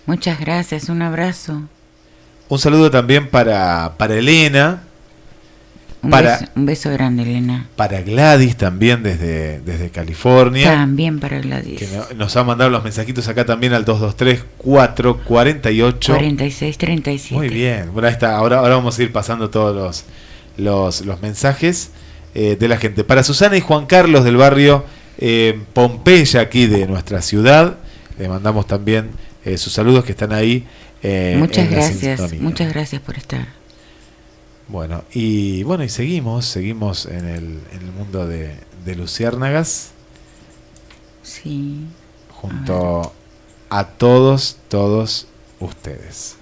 Muchas 0.05 0.39
gracias, 0.39 0.87
un 0.87 1.01
abrazo. 1.01 1.63
Un 2.49 2.59
saludo 2.59 2.91
también 2.91 3.31
para, 3.31 3.95
para 3.97 4.13
Elena. 4.13 4.83
Un, 6.05 6.11
Para- 6.11 6.37
beso, 6.39 6.51
un 6.55 6.65
beso 6.65 6.91
grande, 6.91 7.23
Elena. 7.23 7.67
Para 7.75 8.01
Gladys 8.01 8.55
también 8.55 9.03
desde, 9.03 9.59
desde 9.61 9.89
California. 9.89 10.65
También 10.71 11.19
para 11.19 11.39
Gladys. 11.39 11.79
Que 11.79 11.87
no- 11.87 12.05
nos 12.17 12.35
ha 12.37 12.43
mandado 12.43 12.69
los 12.69 12.83
mensajitos 12.83 13.27
acá 13.27 13.45
también 13.45 13.73
al 13.73 13.85
223-448. 13.85 16.13
4637. 16.13 17.35
Muy 17.35 17.49
bien. 17.49 17.91
Bueno, 17.93 18.07
está. 18.07 18.37
Ahora, 18.37 18.59
ahora 18.59 18.75
vamos 18.75 18.97
a 18.97 19.03
ir 19.03 19.11
pasando 19.11 19.49
todos 19.49 19.75
los, 19.75 20.05
los, 20.57 21.05
los 21.05 21.21
mensajes 21.21 21.89
eh, 22.33 22.55
de 22.59 22.67
la 22.67 22.77
gente. 22.77 23.03
Para 23.03 23.23
Susana 23.23 23.57
y 23.57 23.61
Juan 23.61 23.85
Carlos 23.85 24.23
del 24.23 24.37
barrio 24.37 24.85
eh, 25.17 25.59
Pompeya, 25.73 26.41
aquí 26.41 26.67
de 26.67 26.87
nuestra 26.87 27.21
ciudad, 27.21 27.77
le 28.19 28.27
mandamos 28.27 28.67
también 28.67 29.09
eh, 29.43 29.57
sus 29.57 29.73
saludos 29.73 30.03
que 30.05 30.11
están 30.11 30.33
ahí. 30.33 30.65
eh, 31.03 31.35
muchas 31.37 31.69
gracias, 31.69 32.33
muchas 32.39 32.73
gracias 32.73 33.01
por 33.01 33.17
estar. 33.17 33.47
Bueno, 34.67 35.03
y 35.13 35.63
bueno, 35.63 35.83
y 35.83 35.89
seguimos, 35.89 36.45
seguimos 36.45 37.05
en 37.05 37.25
el, 37.27 37.59
en 37.71 37.81
el 37.81 37.91
mundo 37.91 38.27
de, 38.27 38.55
de 38.83 38.95
Luciérnagas. 38.95 39.91
Sí. 41.21 41.85
junto 42.29 43.13
a 43.69 43.87
todos, 43.87 44.57
todos 44.69 45.27
ustedes. 45.59 46.37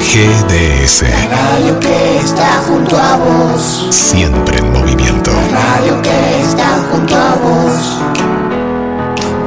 GDS. 0.00 1.04
Radio 1.30 1.78
que 1.78 2.18
está 2.18 2.62
junto 2.66 2.96
a 2.96 3.16
vos. 3.16 3.86
Siempre 3.90 4.58
en 4.58 4.72
movimiento. 4.72 5.30
Radio 5.52 6.02
que 6.02 6.40
está 6.40 6.80
junto 6.90 7.14
a 7.14 7.36
vos. 7.36 8.00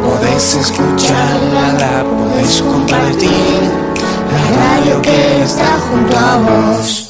Podés 0.03 0.55
escucharla, 0.55 1.73
la 1.73 2.05
podés 2.05 2.61
compartir. 2.61 3.69
La 4.31 4.41
radio 4.55 5.01
que 5.01 5.43
está 5.43 5.77
junto 5.79 6.17
a 6.17 6.37
vos. 6.37 7.02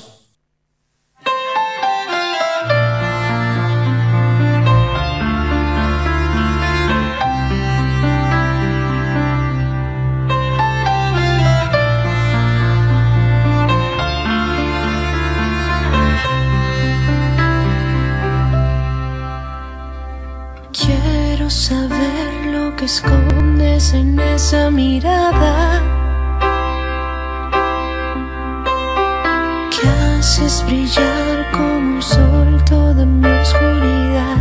Esa 24.44 24.70
mirada. 24.70 25.82
Que 29.74 29.88
haces 29.88 30.66
brillar 30.66 31.36
como 31.54 31.96
un 31.96 32.02
sol 32.02 32.50
toda 32.66 33.06
mi 33.06 33.26
oscuridad. 33.44 34.40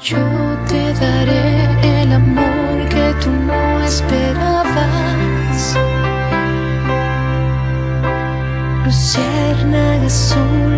Yo 0.00 0.24
te 0.70 0.82
daré 1.02 2.00
el 2.00 2.12
amor 2.12 2.76
que 2.88 3.06
tú 3.22 3.30
no 3.50 3.60
esperabas. 3.82 5.60
Luciérnaga 8.84 10.06
azul, 10.06 10.75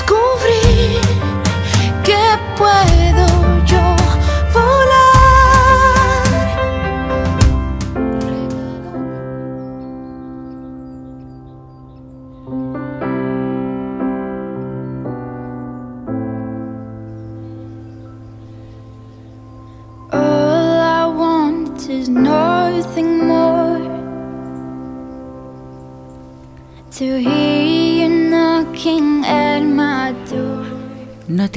a 0.00 0.47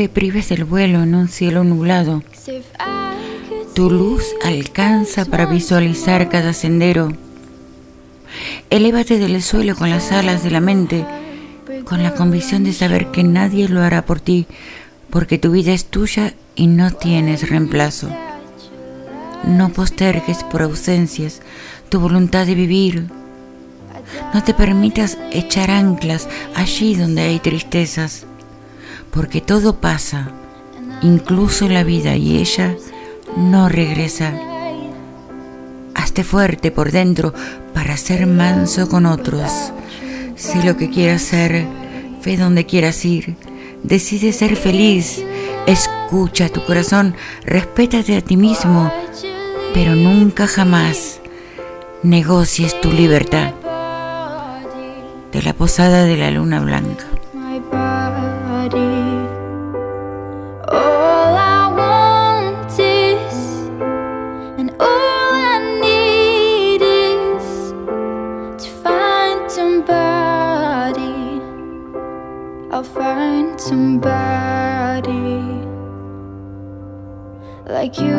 te 0.01 0.09
prives 0.09 0.49
del 0.49 0.63
vuelo 0.63 1.03
en 1.03 1.13
un 1.13 1.27
cielo 1.27 1.63
nublado. 1.63 2.23
Tu 3.75 3.91
luz 3.91 4.23
alcanza 4.43 5.25
para 5.25 5.45
visualizar 5.45 6.27
cada 6.27 6.53
sendero. 6.53 7.13
Elévate 8.71 9.19
del 9.19 9.43
suelo 9.43 9.75
con 9.75 9.91
las 9.91 10.11
alas 10.11 10.43
de 10.43 10.49
la 10.49 10.59
mente, 10.59 11.05
con 11.85 12.01
la 12.01 12.15
convicción 12.15 12.63
de 12.63 12.73
saber 12.73 13.11
que 13.11 13.23
nadie 13.23 13.69
lo 13.69 13.83
hará 13.83 14.03
por 14.03 14.19
ti, 14.19 14.47
porque 15.11 15.37
tu 15.37 15.51
vida 15.51 15.71
es 15.71 15.85
tuya 15.85 16.33
y 16.55 16.65
no 16.65 16.89
tienes 16.89 17.47
reemplazo. 17.47 18.09
No 19.43 19.69
postergues 19.69 20.43
por 20.45 20.63
ausencias 20.63 21.43
tu 21.89 21.99
voluntad 21.99 22.47
de 22.47 22.55
vivir. 22.55 23.05
No 24.33 24.43
te 24.43 24.55
permitas 24.55 25.19
echar 25.31 25.69
anclas 25.69 26.27
allí 26.55 26.95
donde 26.95 27.21
hay 27.21 27.37
tristezas, 27.37 28.25
porque 29.11 29.41
todo 29.41 29.75
pasa, 29.75 30.29
incluso 31.01 31.67
la 31.67 31.83
vida 31.83 32.15
y 32.15 32.37
ella 32.37 32.75
no 33.35 33.69
regresa. 33.69 34.33
Hazte 35.93 36.23
fuerte 36.23 36.71
por 36.71 36.91
dentro 36.91 37.33
para 37.73 37.97
ser 37.97 38.25
manso 38.25 38.89
con 38.89 39.05
otros. 39.05 39.71
Si 40.35 40.61
lo 40.63 40.77
que 40.77 40.89
quieras 40.89 41.21
ser, 41.21 41.65
ve 42.23 42.37
donde 42.37 42.65
quieras 42.65 43.03
ir. 43.05 43.35
Decide 43.83 44.31
ser 44.31 44.55
feliz. 44.55 45.23
Escucha 45.67 46.49
tu 46.49 46.63
corazón. 46.65 47.15
Respétate 47.45 48.15
a 48.15 48.21
ti 48.21 48.37
mismo. 48.37 48.91
Pero 49.73 49.95
nunca 49.95 50.47
jamás 50.47 51.19
negocies 52.03 52.79
tu 52.81 52.91
libertad. 52.91 53.53
De 55.31 55.41
la 55.41 55.53
posada 55.53 56.03
de 56.05 56.17
la 56.17 56.31
luna 56.31 56.59
blanca. 56.61 57.05
Somebody 73.71 75.39
like 77.67 77.97
you. 77.97 78.17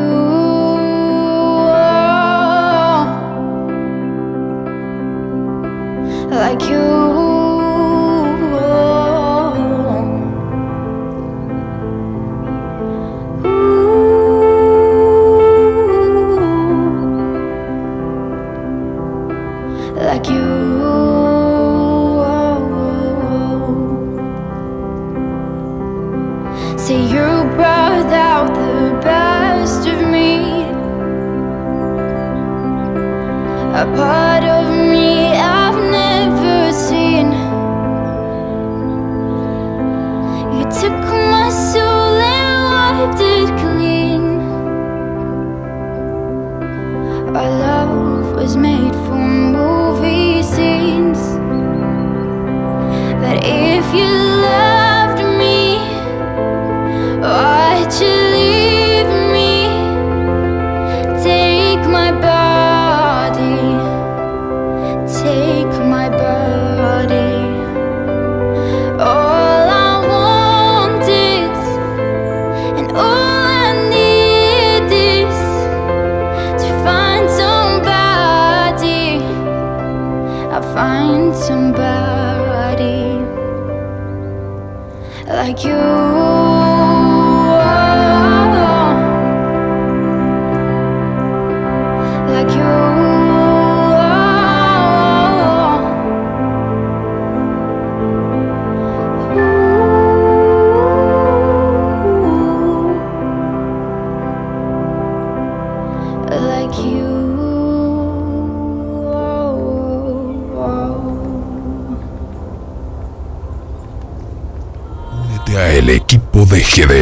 Like 6.31 6.63
you. 6.71 7.02
Part 33.95 34.52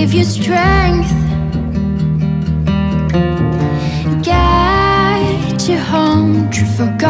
Give 0.00 0.14
you 0.14 0.24
strength, 0.24 1.12
guide 4.24 5.60
you 5.68 5.76
home 5.76 6.50
to 6.50 6.64
forgotten 6.64 7.09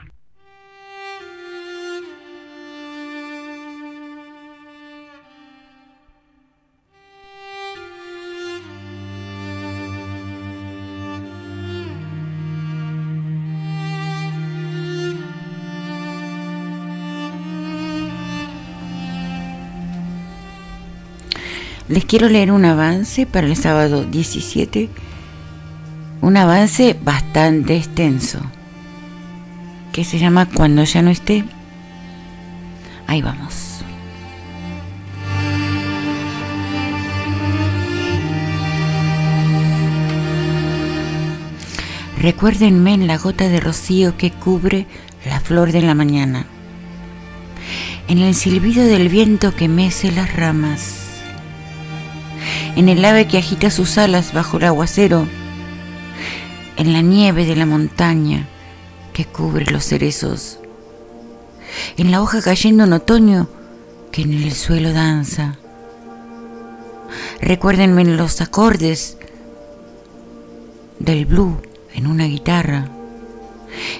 Les 21.91 22.05
quiero 22.05 22.29
leer 22.29 22.53
un 22.53 22.63
avance 22.63 23.25
para 23.25 23.47
el 23.47 23.57
sábado 23.57 24.05
17, 24.05 24.87
un 26.21 26.37
avance 26.37 26.95
bastante 27.03 27.75
extenso, 27.75 28.39
que 29.91 30.05
se 30.05 30.17
llama 30.17 30.45
Cuando 30.45 30.85
ya 30.85 31.01
no 31.01 31.09
esté. 31.09 31.43
Ahí 33.07 33.21
vamos. 33.21 33.83
Recuérdenme 42.17 42.93
en 42.93 43.05
la 43.05 43.17
gota 43.17 43.49
de 43.49 43.59
rocío 43.59 44.15
que 44.15 44.31
cubre 44.31 44.87
la 45.25 45.41
flor 45.41 45.73
de 45.73 45.81
la 45.81 45.93
mañana, 45.93 46.45
en 48.07 48.19
el 48.19 48.33
silbido 48.33 48.85
del 48.85 49.09
viento 49.09 49.53
que 49.53 49.67
mece 49.67 50.09
las 50.13 50.33
ramas, 50.33 51.00
en 52.75 52.89
el 52.89 53.03
ave 53.03 53.27
que 53.27 53.37
agita 53.37 53.69
sus 53.69 53.97
alas 53.97 54.33
bajo 54.33 54.57
el 54.57 54.65
aguacero, 54.65 55.27
en 56.77 56.93
la 56.93 57.01
nieve 57.01 57.45
de 57.45 57.55
la 57.55 57.65
montaña 57.65 58.47
que 59.13 59.25
cubre 59.25 59.65
los 59.65 59.85
cerezos, 59.85 60.59
en 61.97 62.11
la 62.11 62.21
hoja 62.21 62.41
cayendo 62.41 62.85
en 62.85 62.93
otoño 62.93 63.49
que 64.11 64.23
en 64.23 64.33
el 64.33 64.53
suelo 64.53 64.93
danza. 64.93 65.57
Recuérdenme 67.41 68.01
en 68.01 68.17
los 68.17 68.41
acordes 68.41 69.17
del 70.99 71.25
blue 71.25 71.61
en 71.93 72.07
una 72.07 72.25
guitarra, 72.25 72.89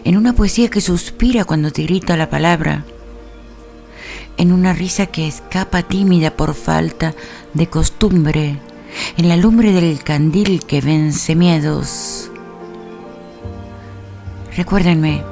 en 0.03 0.17
una 0.17 0.33
poesía 0.33 0.69
que 0.69 0.81
suspira 0.81 1.45
cuando 1.45 1.71
te 1.71 1.83
grita 1.83 2.15
la 2.17 2.29
palabra, 2.29 2.85
en 4.37 4.51
una 4.51 4.73
risa 4.73 5.07
que 5.07 5.27
escapa 5.27 5.83
tímida 5.83 6.35
por 6.35 6.53
falta 6.53 7.09
de 7.09 7.15
costumbre, 7.67 8.57
en 9.17 9.29
la 9.29 9.37
lumbre 9.37 9.71
del 9.71 10.03
candil 10.03 10.63
que 10.65 10.81
vence 10.81 11.35
miedos. 11.35 12.31
Recuérdenme, 14.55 15.23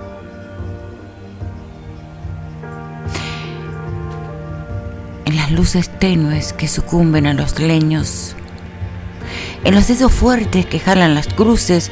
en 5.26 5.36
las 5.36 5.52
luces 5.52 5.90
tenues 6.00 6.54
que 6.54 6.68
sucumben 6.68 7.26
a 7.26 7.34
los 7.34 7.60
leños, 7.60 8.36
en 9.64 9.76
los 9.76 9.88
dedos 9.88 10.12
fuertes 10.12 10.66
que 10.66 10.80
jalan 10.80 11.16
las 11.16 11.28
cruces, 11.28 11.92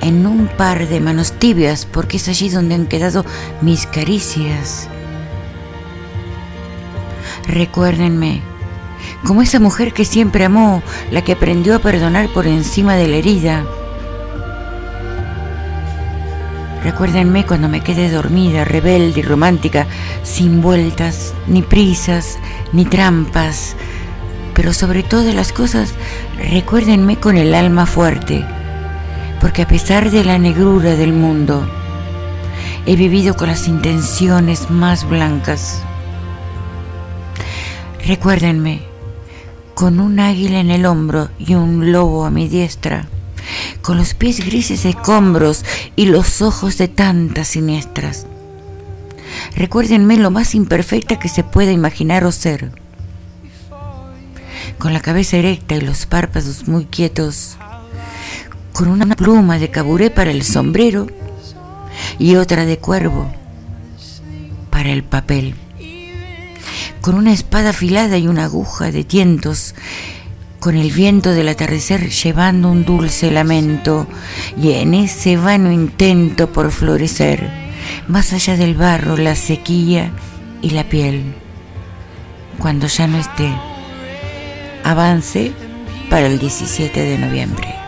en 0.00 0.26
un 0.26 0.46
par 0.46 0.88
de 0.88 1.00
manos 1.00 1.32
tibias, 1.32 1.86
porque 1.86 2.18
es 2.18 2.28
allí 2.28 2.48
donde 2.48 2.74
han 2.74 2.86
quedado 2.86 3.24
mis 3.62 3.86
caricias. 3.86 4.88
Recuérdenme, 7.46 8.42
como 9.24 9.42
esa 9.42 9.60
mujer 9.60 9.92
que 9.92 10.04
siempre 10.04 10.44
amó, 10.44 10.82
la 11.10 11.22
que 11.22 11.32
aprendió 11.32 11.76
a 11.76 11.78
perdonar 11.80 12.28
por 12.28 12.46
encima 12.46 12.94
de 12.96 13.08
la 13.08 13.16
herida. 13.16 13.64
Recuérdenme 16.84 17.44
cuando 17.44 17.68
me 17.68 17.82
quedé 17.82 18.08
dormida, 18.10 18.64
rebelde 18.64 19.18
y 19.20 19.22
romántica, 19.22 19.86
sin 20.22 20.62
vueltas, 20.62 21.34
ni 21.48 21.62
prisas, 21.62 22.38
ni 22.72 22.84
trampas. 22.84 23.74
Pero 24.54 24.72
sobre 24.72 25.02
todas 25.02 25.34
las 25.34 25.52
cosas, 25.52 25.94
recuérdenme 26.38 27.18
con 27.18 27.36
el 27.36 27.56
alma 27.56 27.86
fuerte, 27.86 28.44
porque 29.40 29.62
a 29.62 29.66
pesar 29.66 30.10
de 30.12 30.24
la 30.24 30.38
negrura 30.38 30.94
del 30.94 31.12
mundo, 31.12 31.68
he 32.86 32.94
vivido 32.94 33.34
con 33.34 33.48
las 33.48 33.66
intenciones 33.66 34.70
más 34.70 35.08
blancas. 35.08 35.82
Recuérdenme, 38.06 38.82
con 39.76 40.00
un 40.00 40.20
águila 40.20 40.58
en 40.58 40.70
el 40.70 40.86
hombro 40.86 41.28
y 41.38 41.54
un 41.54 41.92
lobo 41.92 42.24
a 42.24 42.30
mi 42.30 42.48
diestra, 42.48 43.08
con 43.82 43.98
los 43.98 44.14
pies 44.14 44.40
grises 44.40 44.86
escombros 44.86 45.66
y 45.96 46.06
los 46.06 46.40
ojos 46.40 46.78
de 46.78 46.88
tantas 46.88 47.48
siniestras. 47.48 48.26
Recuérdenme 49.54 50.16
lo 50.16 50.30
más 50.30 50.54
imperfecta 50.54 51.18
que 51.18 51.28
se 51.28 51.44
pueda 51.44 51.72
imaginar 51.72 52.24
o 52.24 52.32
ser. 52.32 52.70
Con 54.78 54.94
la 54.94 55.00
cabeza 55.00 55.36
erecta 55.36 55.74
y 55.74 55.82
los 55.82 56.06
párpados 56.06 56.66
muy 56.66 56.86
quietos, 56.86 57.58
con 58.72 58.88
una 58.88 59.14
pluma 59.14 59.58
de 59.58 59.70
caburé 59.70 60.08
para 60.08 60.30
el 60.30 60.42
sombrero 60.42 61.06
y 62.18 62.36
otra 62.36 62.64
de 62.64 62.78
cuervo 62.78 63.30
para 64.70 64.88
el 64.88 65.04
papel 65.04 65.54
con 67.06 67.14
una 67.14 67.32
espada 67.32 67.70
afilada 67.70 68.18
y 68.18 68.26
una 68.26 68.46
aguja 68.46 68.90
de 68.90 69.04
tientos, 69.04 69.76
con 70.58 70.76
el 70.76 70.90
viento 70.90 71.34
del 71.34 71.48
atardecer 71.48 72.10
llevando 72.10 72.68
un 72.68 72.84
dulce 72.84 73.30
lamento 73.30 74.08
y 74.60 74.72
en 74.72 74.92
ese 74.92 75.36
vano 75.36 75.70
intento 75.70 76.52
por 76.52 76.72
florecer, 76.72 77.48
más 78.08 78.32
allá 78.32 78.56
del 78.56 78.74
barro, 78.74 79.16
la 79.16 79.36
sequía 79.36 80.10
y 80.62 80.70
la 80.70 80.88
piel. 80.88 81.22
Cuando 82.58 82.88
ya 82.88 83.06
no 83.06 83.18
esté, 83.18 83.52
avance 84.82 85.52
para 86.10 86.26
el 86.26 86.40
17 86.40 87.00
de 87.00 87.18
noviembre. 87.18 87.85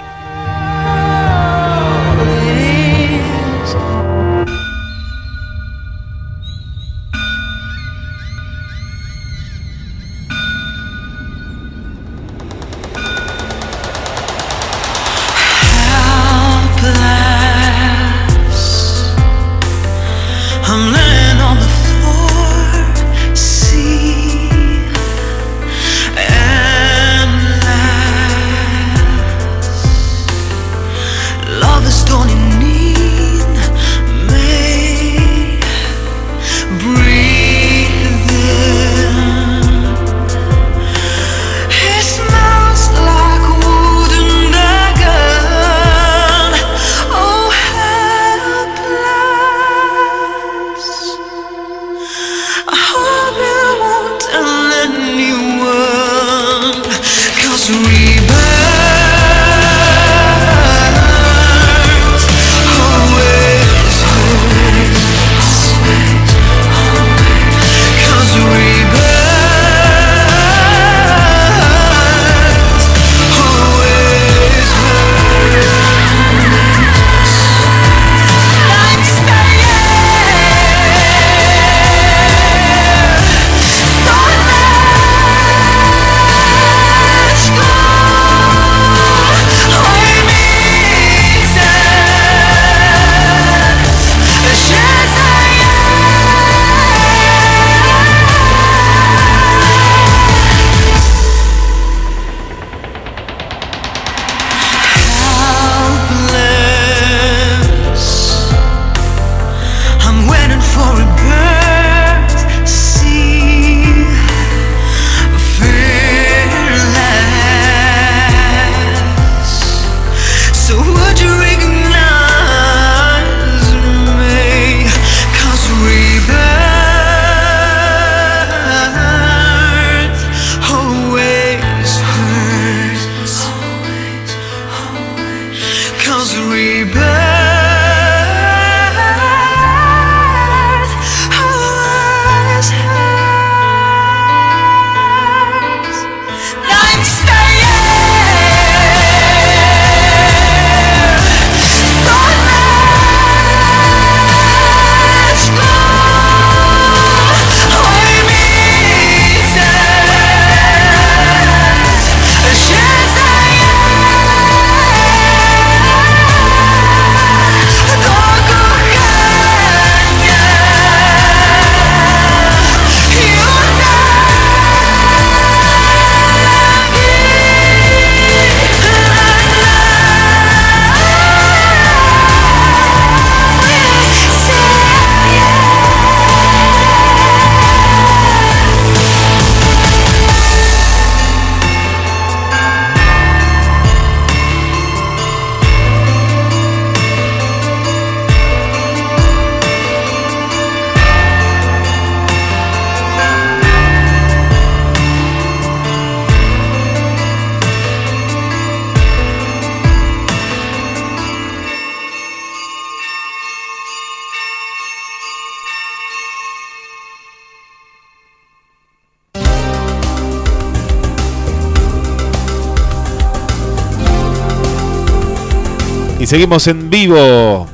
Seguimos 226.29 226.67
en 226.67 226.91
vivo. 226.91 227.67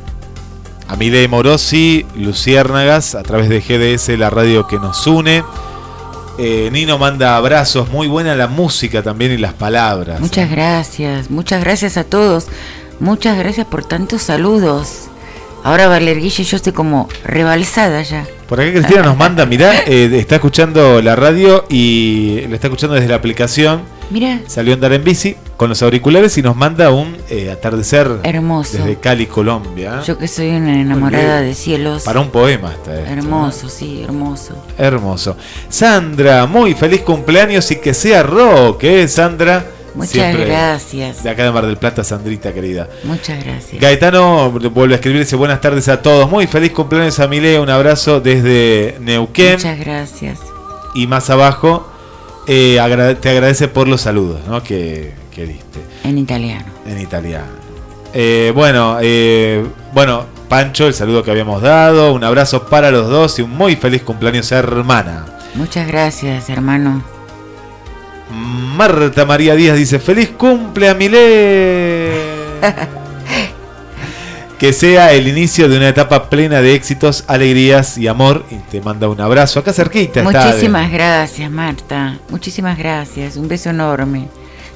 Amile 0.86 1.26
Morosi, 1.26 2.06
Luciérnagas, 2.14 3.16
a 3.16 3.24
través 3.24 3.48
de 3.48 3.60
GDS, 3.60 4.16
la 4.16 4.30
radio 4.30 4.68
que 4.68 4.76
nos 4.76 5.08
une. 5.08 5.42
Eh, 6.38 6.68
Nino 6.70 6.96
manda 6.96 7.36
abrazos, 7.36 7.90
muy 7.90 8.06
buena 8.06 8.36
la 8.36 8.46
música 8.46 9.02
también 9.02 9.32
y 9.32 9.38
las 9.38 9.54
palabras. 9.54 10.20
Muchas 10.20 10.48
gracias, 10.48 11.32
muchas 11.32 11.64
gracias 11.64 11.96
a 11.96 12.04
todos. 12.04 12.46
Muchas 13.00 13.36
gracias 13.36 13.66
por 13.66 13.84
tantos 13.84 14.22
saludos. 14.22 15.08
Ahora 15.64 15.88
Valer 15.88 16.20
Guille, 16.20 16.44
yo 16.44 16.56
estoy 16.56 16.72
como 16.72 17.08
rebalsada 17.24 18.02
ya. 18.02 18.24
Por 18.48 18.60
acá 18.60 18.70
Cristina 18.70 19.02
nos 19.02 19.16
manda, 19.16 19.46
mirá, 19.46 19.80
eh, 19.84 20.08
está 20.12 20.36
escuchando 20.36 21.02
la 21.02 21.16
radio 21.16 21.64
y 21.68 22.42
la 22.48 22.54
está 22.54 22.68
escuchando 22.68 22.94
desde 22.94 23.08
la 23.08 23.16
aplicación. 23.16 23.82
Mira, 24.10 24.42
Salió 24.46 24.74
a 24.74 24.76
andar 24.76 24.92
en 24.92 25.02
bici 25.02 25.34
con 25.56 25.68
los 25.68 25.82
auriculares 25.82 26.36
y 26.38 26.42
nos 26.42 26.56
manda 26.56 26.90
un 26.90 27.16
eh, 27.30 27.50
atardecer 27.50 28.20
Hermoso. 28.22 28.78
desde 28.78 28.96
Cali, 28.96 29.26
Colombia. 29.26 30.02
yo 30.06 30.18
que 30.18 30.28
soy 30.28 30.50
una 30.50 30.80
enamorada 30.80 31.40
de 31.40 31.54
cielos. 31.54 32.02
Para 32.02 32.20
un 32.20 32.30
poema 32.30 32.72
está 32.72 32.98
esto, 32.98 33.12
Hermoso, 33.12 33.68
sí, 33.68 34.02
hermoso. 34.02 34.54
Hermoso. 34.76 35.36
Sandra, 35.68 36.46
muy 36.46 36.74
feliz 36.74 37.02
cumpleaños 37.02 37.70
y 37.70 37.76
que 37.76 37.94
sea 37.94 38.22
rock, 38.22 38.84
¿eh, 38.84 39.08
Sandra? 39.08 39.64
Muchas 39.94 40.12
Siempre 40.12 40.46
gracias. 40.46 41.22
De 41.22 41.30
acá 41.30 41.44
de 41.44 41.52
Mar 41.52 41.66
del 41.66 41.76
Plata, 41.76 42.02
Sandrita, 42.02 42.52
querida. 42.52 42.88
Muchas 43.04 43.42
gracias. 43.44 43.80
Gaetano 43.80 44.50
vuelve 44.50 44.94
a 44.94 44.96
escribir, 44.96 45.20
dice 45.20 45.36
buenas 45.36 45.60
tardes 45.60 45.88
a 45.88 46.02
todos. 46.02 46.28
Muy 46.28 46.48
feliz 46.48 46.72
cumpleaños 46.72 47.20
a 47.20 47.28
Milé, 47.28 47.60
un 47.60 47.70
abrazo 47.70 48.20
desde 48.20 48.96
Neuquén. 49.00 49.54
Muchas 49.54 49.78
gracias. 49.78 50.40
Y 50.96 51.06
más 51.06 51.30
abajo 51.30 51.88
eh, 52.46 52.78
te 53.20 53.30
agradece 53.30 53.68
por 53.68 53.86
los 53.88 54.00
saludos 54.02 54.40
¿no? 54.48 54.62
que, 54.62 55.12
que 55.34 55.46
diste 55.46 55.80
En 56.04 56.16
italiano. 56.16 56.66
en 56.86 57.00
italiano. 57.00 57.64
Eh, 58.14 58.52
bueno, 58.54 58.98
eh, 59.02 59.66
bueno, 59.92 60.26
Pancho, 60.48 60.86
el 60.86 60.94
saludo 60.94 61.22
que 61.24 61.32
habíamos 61.32 61.60
dado, 61.60 62.12
un 62.12 62.22
abrazo 62.22 62.66
para 62.66 62.90
los 62.90 63.08
dos 63.08 63.38
y 63.40 63.42
un 63.42 63.50
muy 63.50 63.74
feliz 63.74 64.02
cumpleaños, 64.02 64.52
hermana. 64.52 65.26
Muchas 65.54 65.88
gracias, 65.88 66.48
hermano. 66.48 67.02
Marta 68.30 69.24
María 69.24 69.54
Díaz 69.54 69.76
dice, 69.76 69.98
feliz 69.98 70.30
cumple 70.36 70.88
a 70.88 70.94
Milé. 70.94 72.12
que 74.58 74.72
sea 74.72 75.12
el 75.12 75.26
inicio 75.28 75.68
de 75.68 75.76
una 75.76 75.88
etapa 75.88 76.30
plena 76.30 76.60
de 76.60 76.74
éxitos, 76.74 77.24
alegrías 77.26 77.98
y 77.98 78.06
amor. 78.06 78.44
Y 78.50 78.56
te 78.70 78.80
manda 78.80 79.08
un 79.08 79.20
abrazo. 79.20 79.60
Acá 79.60 79.72
cerquita 79.72 80.22
está. 80.22 80.46
Muchísimas 80.46 80.90
gracias, 80.90 81.50
Marta. 81.50 82.18
Muchísimas 82.28 82.78
gracias. 82.78 83.36
Un 83.36 83.48
beso 83.48 83.70
enorme. 83.70 84.28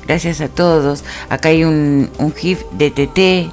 Gracias 0.09 0.41
a 0.41 0.49
todos. 0.49 1.05
Acá 1.29 1.51
hay 1.51 1.65
un, 1.65 2.11
un 2.19 2.35
GIF 2.35 2.63
de 2.73 2.91
TT. 2.91 3.53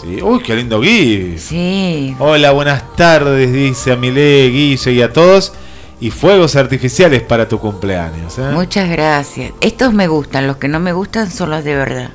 Sí. 0.00 0.22
Uy, 0.22 0.42
qué 0.42 0.54
lindo 0.54 0.80
GIF. 0.82 1.40
Sí. 1.48 2.14
Hola, 2.18 2.52
buenas 2.52 2.94
tardes, 2.96 3.52
dice 3.52 3.92
a 3.92 3.96
Milé, 3.96 4.48
Guille 4.50 4.92
y 4.92 5.02
a 5.02 5.12
todos. 5.12 5.52
Y 6.00 6.10
fuegos 6.10 6.56
artificiales 6.56 7.22
para 7.22 7.46
tu 7.48 7.58
cumpleaños. 7.58 8.38
¿eh? 8.38 8.50
Muchas 8.52 8.88
gracias. 8.88 9.52
Estos 9.60 9.92
me 9.92 10.06
gustan, 10.08 10.46
los 10.46 10.56
que 10.56 10.68
no 10.68 10.80
me 10.80 10.92
gustan 10.94 11.30
son 11.30 11.50
los 11.50 11.62
de 11.64 11.74
verdad. 11.74 12.10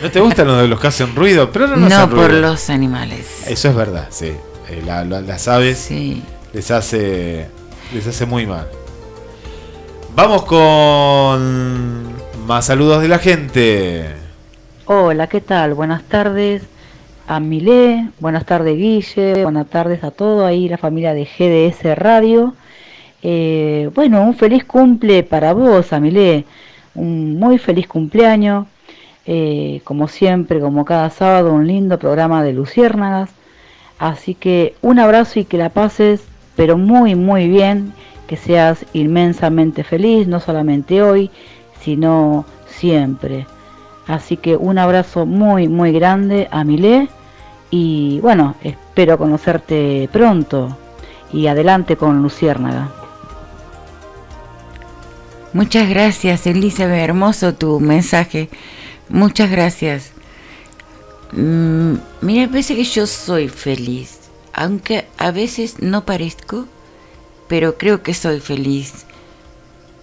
¿No 0.00 0.10
te 0.12 0.20
gustan 0.20 0.46
los 0.46 0.60
de 0.62 0.68
los 0.68 0.78
que 0.78 0.86
hacen 0.86 1.16
ruido? 1.16 1.50
Pero 1.50 1.66
no, 1.66 1.76
No, 1.76 1.86
hacen 1.86 2.10
por 2.10 2.28
ruido. 2.28 2.40
los 2.42 2.70
animales. 2.70 3.26
Eso 3.48 3.68
es 3.70 3.74
verdad, 3.74 4.06
sí. 4.10 4.26
Eh, 4.68 4.82
la- 4.86 5.04
la- 5.04 5.20
las 5.20 5.48
aves 5.48 5.88
les 6.52 6.70
hace 6.70 7.48
les 7.92 8.06
hace 8.06 8.26
muy 8.26 8.46
mal. 8.46 8.68
Vamos 10.14 10.44
con 10.44 12.07
más 12.48 12.64
saludos 12.64 13.02
de 13.02 13.08
la 13.08 13.18
gente. 13.18 14.06
Hola, 14.86 15.26
¿qué 15.26 15.42
tal? 15.42 15.74
Buenas 15.74 16.02
tardes 16.04 16.62
a 17.26 17.40
Milé, 17.40 18.08
buenas 18.20 18.46
tardes 18.46 18.74
Guille, 18.74 19.42
buenas 19.42 19.66
tardes 19.68 20.02
a 20.02 20.10
todo 20.10 20.46
ahí 20.46 20.66
la 20.66 20.78
familia 20.78 21.12
de 21.12 21.26
GDS 21.26 21.98
Radio. 21.98 22.54
Eh, 23.22 23.90
bueno, 23.94 24.22
un 24.22 24.34
feliz 24.34 24.64
cumple 24.64 25.24
para 25.24 25.52
vos, 25.52 25.92
Amilé, 25.92 26.46
un 26.94 27.38
muy 27.38 27.58
feliz 27.58 27.86
cumpleaños. 27.86 28.66
Eh, 29.26 29.82
como 29.84 30.08
siempre, 30.08 30.58
como 30.58 30.86
cada 30.86 31.10
sábado, 31.10 31.52
un 31.52 31.66
lindo 31.66 31.98
programa 31.98 32.42
de 32.42 32.54
Luciérnagas. 32.54 33.28
Así 33.98 34.34
que 34.34 34.74
un 34.80 34.98
abrazo 34.98 35.38
y 35.38 35.44
que 35.44 35.58
la 35.58 35.68
pases, 35.68 36.22
pero 36.56 36.78
muy, 36.78 37.14
muy 37.14 37.46
bien, 37.46 37.92
que 38.26 38.38
seas 38.38 38.86
inmensamente 38.94 39.84
feliz, 39.84 40.26
no 40.26 40.40
solamente 40.40 41.02
hoy, 41.02 41.30
sino 41.82 42.44
siempre. 42.66 43.46
Así 44.06 44.36
que 44.36 44.56
un 44.56 44.78
abrazo 44.78 45.26
muy, 45.26 45.68
muy 45.68 45.92
grande 45.92 46.48
a 46.50 46.64
Milé 46.64 47.08
y 47.70 48.20
bueno, 48.20 48.54
espero 48.62 49.18
conocerte 49.18 50.08
pronto 50.12 50.76
y 51.32 51.46
adelante 51.46 51.96
con 51.96 52.22
Luciérnaga. 52.22 52.90
Muchas 55.52 55.88
gracias, 55.88 56.46
Elizabeth. 56.46 57.02
Hermoso 57.02 57.54
tu 57.54 57.80
mensaje. 57.80 58.48
Muchas 59.08 59.50
gracias. 59.50 60.12
Mm, 61.32 61.94
mira, 62.20 62.48
parece 62.48 62.76
que 62.76 62.84
yo 62.84 63.06
soy 63.06 63.48
feliz. 63.48 64.18
Aunque 64.52 65.06
a 65.18 65.30
veces 65.30 65.80
no 65.80 66.04
parezco, 66.04 66.66
pero 67.48 67.76
creo 67.78 68.02
que 68.02 68.14
soy 68.14 68.40
feliz. 68.40 69.06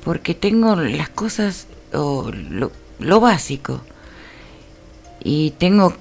Porque 0.05 0.33
tengo 0.33 0.77
las 0.77 1.09
cosas, 1.09 1.67
o 1.91 2.31
lo, 2.31 2.71
lo 2.99 3.19
básico. 3.19 3.81
Y 5.21 5.51
tengo 5.57 5.93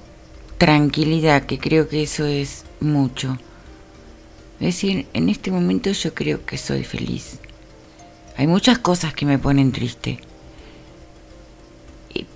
tranquilidad, 0.57 1.45
que 1.45 1.59
creo 1.59 1.89
que 1.89 2.03
eso 2.03 2.25
es 2.25 2.63
mucho. 2.79 3.37
Es 4.59 4.67
decir, 4.67 5.07
en 5.13 5.27
este 5.27 5.51
momento 5.51 5.91
yo 5.91 6.13
creo 6.13 6.45
que 6.45 6.57
soy 6.57 6.83
feliz. 6.83 7.39
Hay 8.37 8.47
muchas 8.47 8.79
cosas 8.79 9.13
que 9.13 9.25
me 9.25 9.39
ponen 9.39 9.71
triste. 9.71 10.19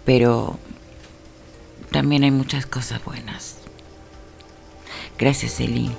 Pero 0.04 0.58
también 1.92 2.24
hay 2.24 2.32
muchas 2.32 2.66
cosas 2.66 3.04
buenas. 3.04 3.58
Gracias, 5.18 5.60
Eli. 5.60 5.92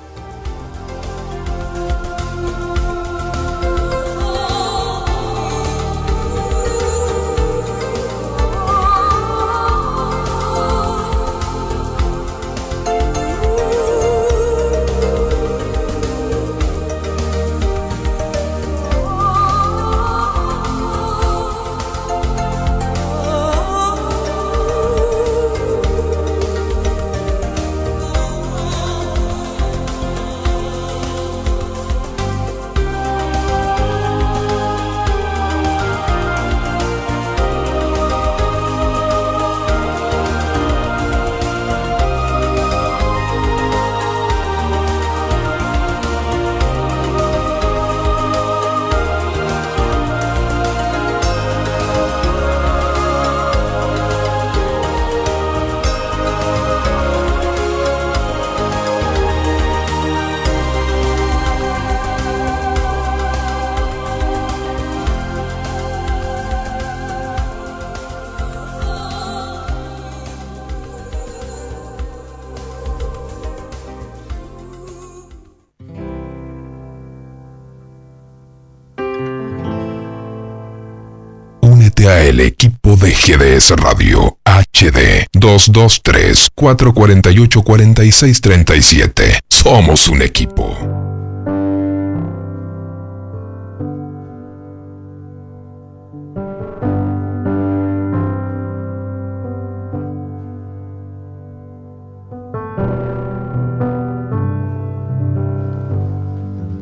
Radio 83.76 84.38
HD 84.44 85.26
223 85.32 86.48
448 86.54 87.62
4637. 87.62 89.40
Somos 89.48 90.08
un 90.08 90.22
equipo. 90.22 90.76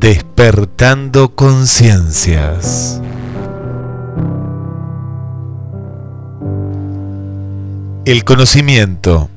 Despertando 0.01 1.35
conciencias. 1.35 3.01
El 8.09 8.25
conocimiento 8.25 9.29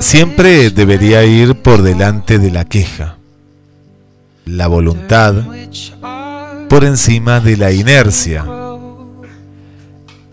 siempre 0.00 0.70
debería 0.70 1.26
ir 1.26 1.56
por 1.56 1.82
delante 1.82 2.38
de 2.38 2.50
la 2.50 2.64
queja. 2.64 3.18
La 4.46 4.66
voluntad 4.66 5.34
por 6.70 6.84
encima 6.84 7.40
de 7.40 7.58
la 7.58 7.70
inercia. 7.70 8.46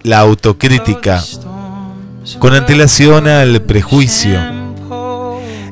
La 0.04 0.20
autocrítica 0.20 1.22
con 2.40 2.54
antelación 2.54 3.28
al 3.28 3.62
prejuicio. 3.64 4.40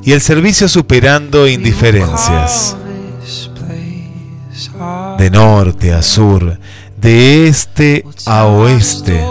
Y 0.03 0.11
el 0.11 0.19
servicio 0.19 0.67
superando 0.67 1.47
indiferencias. 1.47 2.75
De 5.17 5.29
norte 5.31 5.93
a 5.93 6.01
sur, 6.01 6.59
de 6.97 7.47
este 7.47 8.05
a 8.25 8.43
oeste 8.47 9.25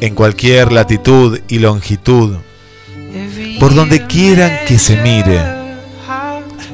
en 0.00 0.14
cualquier 0.14 0.72
latitud 0.72 1.40
y 1.48 1.58
longitud, 1.58 2.36
por 3.60 3.74
donde 3.74 4.06
quieran 4.06 4.52
que 4.66 4.78
se 4.78 4.96
mire. 4.96 5.40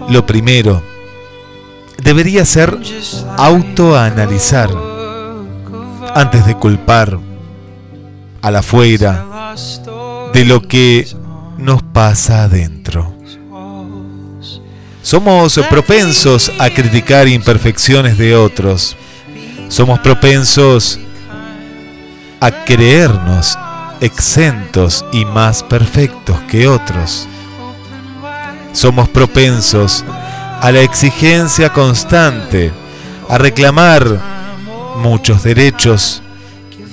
Lo 0.09 0.27
primero 0.27 0.83
debería 2.03 2.45
ser 2.45 2.77
autoanalizar 3.37 4.71
antes 6.15 6.47
de 6.47 6.55
culpar 6.57 7.19
a 8.43 8.51
la 8.51 8.61
afuera 8.61 9.55
de 10.33 10.45
lo 10.45 10.63
que 10.63 11.07
nos 11.59 11.83
pasa 11.83 12.45
adentro. 12.45 13.15
Somos 15.03 15.59
propensos 15.69 16.53
a 16.59 16.71
criticar 16.71 17.27
imperfecciones 17.27 18.19
de 18.19 18.37
otros. 18.37 18.97
Somos 19.69 19.99
propensos 20.01 20.99
a 22.41 22.65
creernos 22.65 23.59
exentos 24.01 25.05
y 25.13 25.25
más 25.25 25.63
perfectos 25.63 26.41
que 26.43 26.67
otros. 26.67 27.29
Somos 28.73 29.09
propensos 29.09 30.05
a 30.61 30.73
la 30.73 30.81
exigencia 30.81 31.73
constante, 31.73 32.73
a 33.29 33.39
reclamar 33.39 34.21
muchos 34.97 35.43
derechos, 35.43 36.23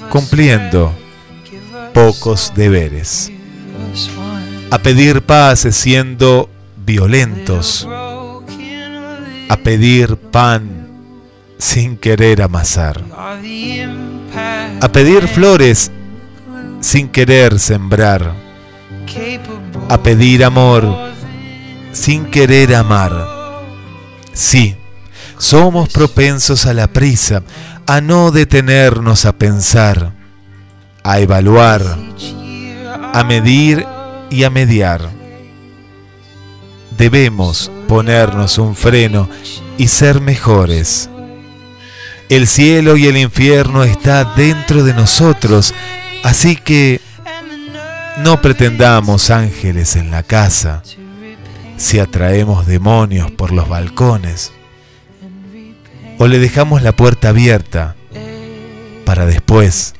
cumpliendo 0.10 0.94
pocos 1.94 2.52
deberes, 2.56 3.32
a 4.72 4.78
pedir 4.80 5.22
paz 5.22 5.68
siendo 5.72 6.50
violentos, 6.86 7.88
a 9.50 9.58
pedir 9.58 10.18
pan 10.18 10.88
sin 11.58 11.98
querer 11.98 12.42
amasar, 12.42 13.02
a 14.82 14.88
pedir 14.92 15.28
flores 15.28 15.92
sin 16.80 17.08
querer 17.10 17.60
sembrar, 17.60 18.34
a 19.90 19.98
pedir 19.98 20.44
amor 20.44 21.08
sin 21.92 22.26
querer 22.26 22.76
amar. 22.76 23.12
Sí, 24.34 24.76
somos 25.38 25.90
propensos 25.90 26.66
a 26.66 26.74
la 26.74 26.88
prisa, 26.88 27.44
a 27.88 28.02
no 28.02 28.32
detenernos 28.32 29.26
a 29.26 29.34
pensar, 29.34 30.14
a 31.04 31.20
evaluar, 31.20 31.82
a 33.14 33.24
medir 33.24 33.86
y 34.30 34.44
a 34.44 34.50
mediar. 34.50 35.10
Debemos 36.98 37.72
ponernos 37.88 38.58
un 38.58 38.76
freno 38.76 39.30
y 39.78 39.88
ser 39.88 40.22
mejores. 40.22 41.10
El 42.30 42.46
cielo 42.48 42.98
y 42.98 43.08
el 43.08 43.18
infierno 43.18 43.84
está 43.84 44.26
dentro 44.36 44.84
de 44.84 44.94
nosotros, 44.94 45.74
así 46.24 46.58
que 46.58 47.00
no 48.18 48.42
pretendamos 48.42 49.30
ángeles 49.30 49.96
en 49.96 50.12
la 50.12 50.24
casa 50.24 50.84
si 51.78 52.00
atraemos 52.00 52.66
demonios 52.66 53.32
por 53.32 53.52
los 53.52 53.70
balcones 53.70 54.52
o 56.18 56.28
le 56.28 56.40
dejamos 56.40 56.82
la 56.82 56.92
puerta 56.92 57.30
abierta 57.30 57.96
para 59.06 59.26
después 59.26 59.94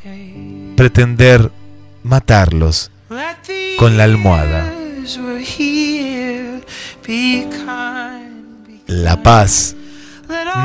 pretender 0.76 1.52
matarlos 2.04 2.92
con 3.78 3.98
la 3.98 4.04
almohada. 4.04 4.74
La 8.88 9.24
paz 9.24 9.76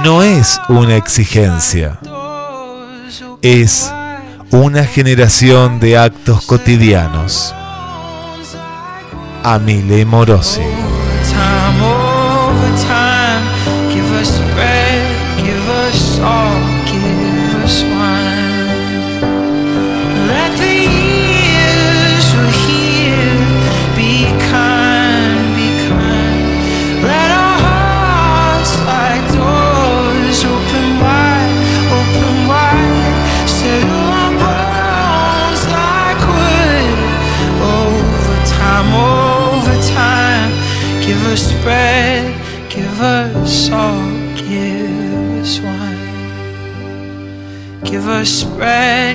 no 0.02 0.22
es 0.22 0.60
una 0.68 0.96
exigencia, 0.96 1.98
es 3.42 3.92
una 4.50 4.84
generación 4.84 5.80
de 5.80 5.98
actos 5.98 6.44
cotidianos. 6.46 7.54
Amile 9.44 10.04
Morosi. 10.04 10.60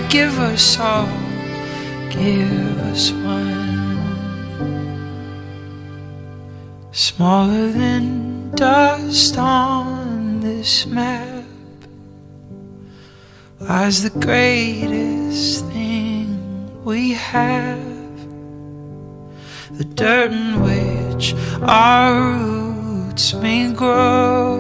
Give 0.09 0.39
us 0.39 0.79
all, 0.79 1.07
give 2.09 2.79
us 2.91 3.11
one. 3.11 3.57
Smaller 6.91 7.69
than 7.69 8.51
dust 8.51 9.37
on 9.37 10.39
this 10.39 10.85
map 10.85 11.43
lies 13.59 14.03
the 14.03 14.19
greatest 14.19 15.65
thing 15.65 16.83
we 16.83 17.11
have 17.11 17.87
the 19.77 19.83
dirt 19.83 20.31
in 20.31 20.61
which 20.63 21.35
our 21.61 22.31
roots 22.31 23.33
may 23.35 23.71
grow, 23.73 24.55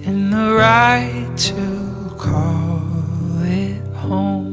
in 0.00 0.30
the 0.30 0.54
right 0.54 1.30
to 1.36 1.81
home. 4.12 4.52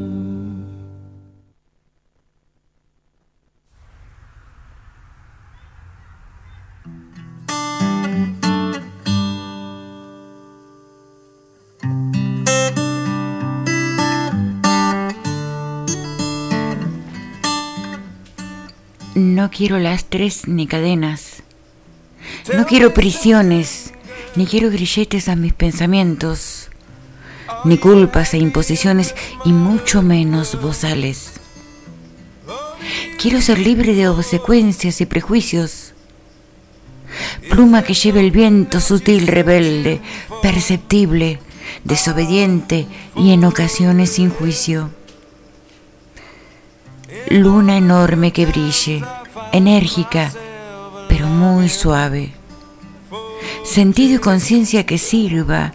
No 19.16 19.52
quiero 19.52 19.80
lastres 19.80 20.48
ni 20.48 20.68
cadenas. 20.68 21.44
No 22.56 22.66
quiero 22.66 22.94
prisiones, 22.94 23.94
ni 24.36 24.46
quiero 24.46 24.70
grilletes 24.70 25.28
a 25.28 25.36
mis 25.36 25.54
pensamientos, 25.54 26.70
ni 27.66 27.78
culpas 27.78 28.34
e 28.34 28.38
imposiciones, 28.38 29.16
y 29.46 29.54
mucho 29.54 30.02
menos 30.02 30.62
bozales. 30.62 31.34
Quiero 33.20 33.42
ser 33.42 33.60
libre 33.60 33.94
de 33.94 34.08
obsecuencias 34.08 35.02
y 35.02 35.06
prejuicios. 35.06 35.94
Pluma 37.50 37.84
que 37.84 37.94
lleve 37.94 38.22
el 38.22 38.32
viento 38.32 38.80
sutil, 38.80 39.28
rebelde, 39.28 40.00
perceptible, 40.42 41.40
desobediente 41.84 42.88
y 43.16 43.32
en 43.32 43.44
ocasiones 43.46 44.12
sin 44.12 44.30
juicio. 44.30 44.90
Luna 47.30 47.78
enorme 47.78 48.32
que 48.32 48.46
brille, 48.46 49.04
enérgica, 49.52 50.32
pero 51.08 51.28
muy 51.28 51.70
suave. 51.70 52.32
Sentido 53.64 54.16
y 54.16 54.20
conciencia 54.20 54.86
que 54.86 54.98
sirva, 54.98 55.74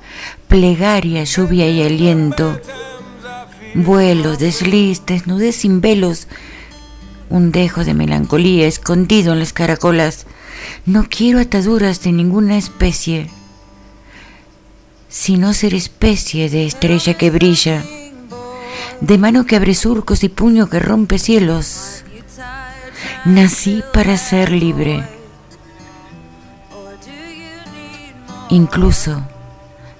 plegaria, 0.48 1.24
lluvia 1.24 1.68
y 1.68 1.82
aliento. 1.82 2.60
Vuelo, 3.74 4.36
desliz, 4.36 5.04
desnudez 5.06 5.56
sin 5.56 5.80
velos, 5.80 6.28
un 7.30 7.50
dejo 7.52 7.84
de 7.84 7.94
melancolía 7.94 8.66
escondido 8.66 9.32
en 9.32 9.40
las 9.40 9.52
caracolas. 9.52 10.26
No 10.86 11.06
quiero 11.08 11.40
ataduras 11.40 12.02
de 12.02 12.12
ninguna 12.12 12.56
especie, 12.56 13.28
sino 15.08 15.52
ser 15.52 15.74
especie 15.74 16.48
de 16.48 16.66
estrella 16.66 17.14
que 17.14 17.30
brilla 17.30 17.82
de 19.00 19.18
mano 19.18 19.44
que 19.44 19.56
abre 19.56 19.74
surcos 19.74 20.24
y 20.24 20.28
puño 20.28 20.68
que 20.68 20.78
rompe 20.78 21.18
cielos. 21.18 22.04
Nací 23.24 23.82
para 23.92 24.16
ser 24.16 24.50
libre, 24.50 25.04
incluso 28.50 29.22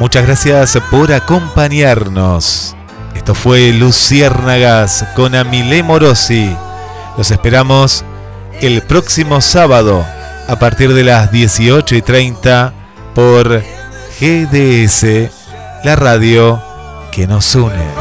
Muchas 0.00 0.24
gracias 0.24 0.78
por 0.90 1.12
acompañarnos. 1.12 2.74
Esto 3.14 3.34
fue 3.34 3.70
Luciérnagas 3.74 5.04
con 5.14 5.34
Amilé 5.34 5.82
Morosi. 5.82 6.56
Los 7.18 7.30
esperamos 7.30 8.02
el 8.62 8.80
próximo 8.80 9.42
sábado 9.42 10.02
a 10.48 10.58
partir 10.58 10.94
de 10.94 11.04
las 11.04 11.30
18 11.30 11.96
y 11.96 12.00
30 12.00 12.72
por 13.14 13.62
GDS, 14.18 15.30
la 15.84 15.96
radio 15.96 16.62
que 17.12 17.26
nos 17.26 17.54
une. 17.54 17.99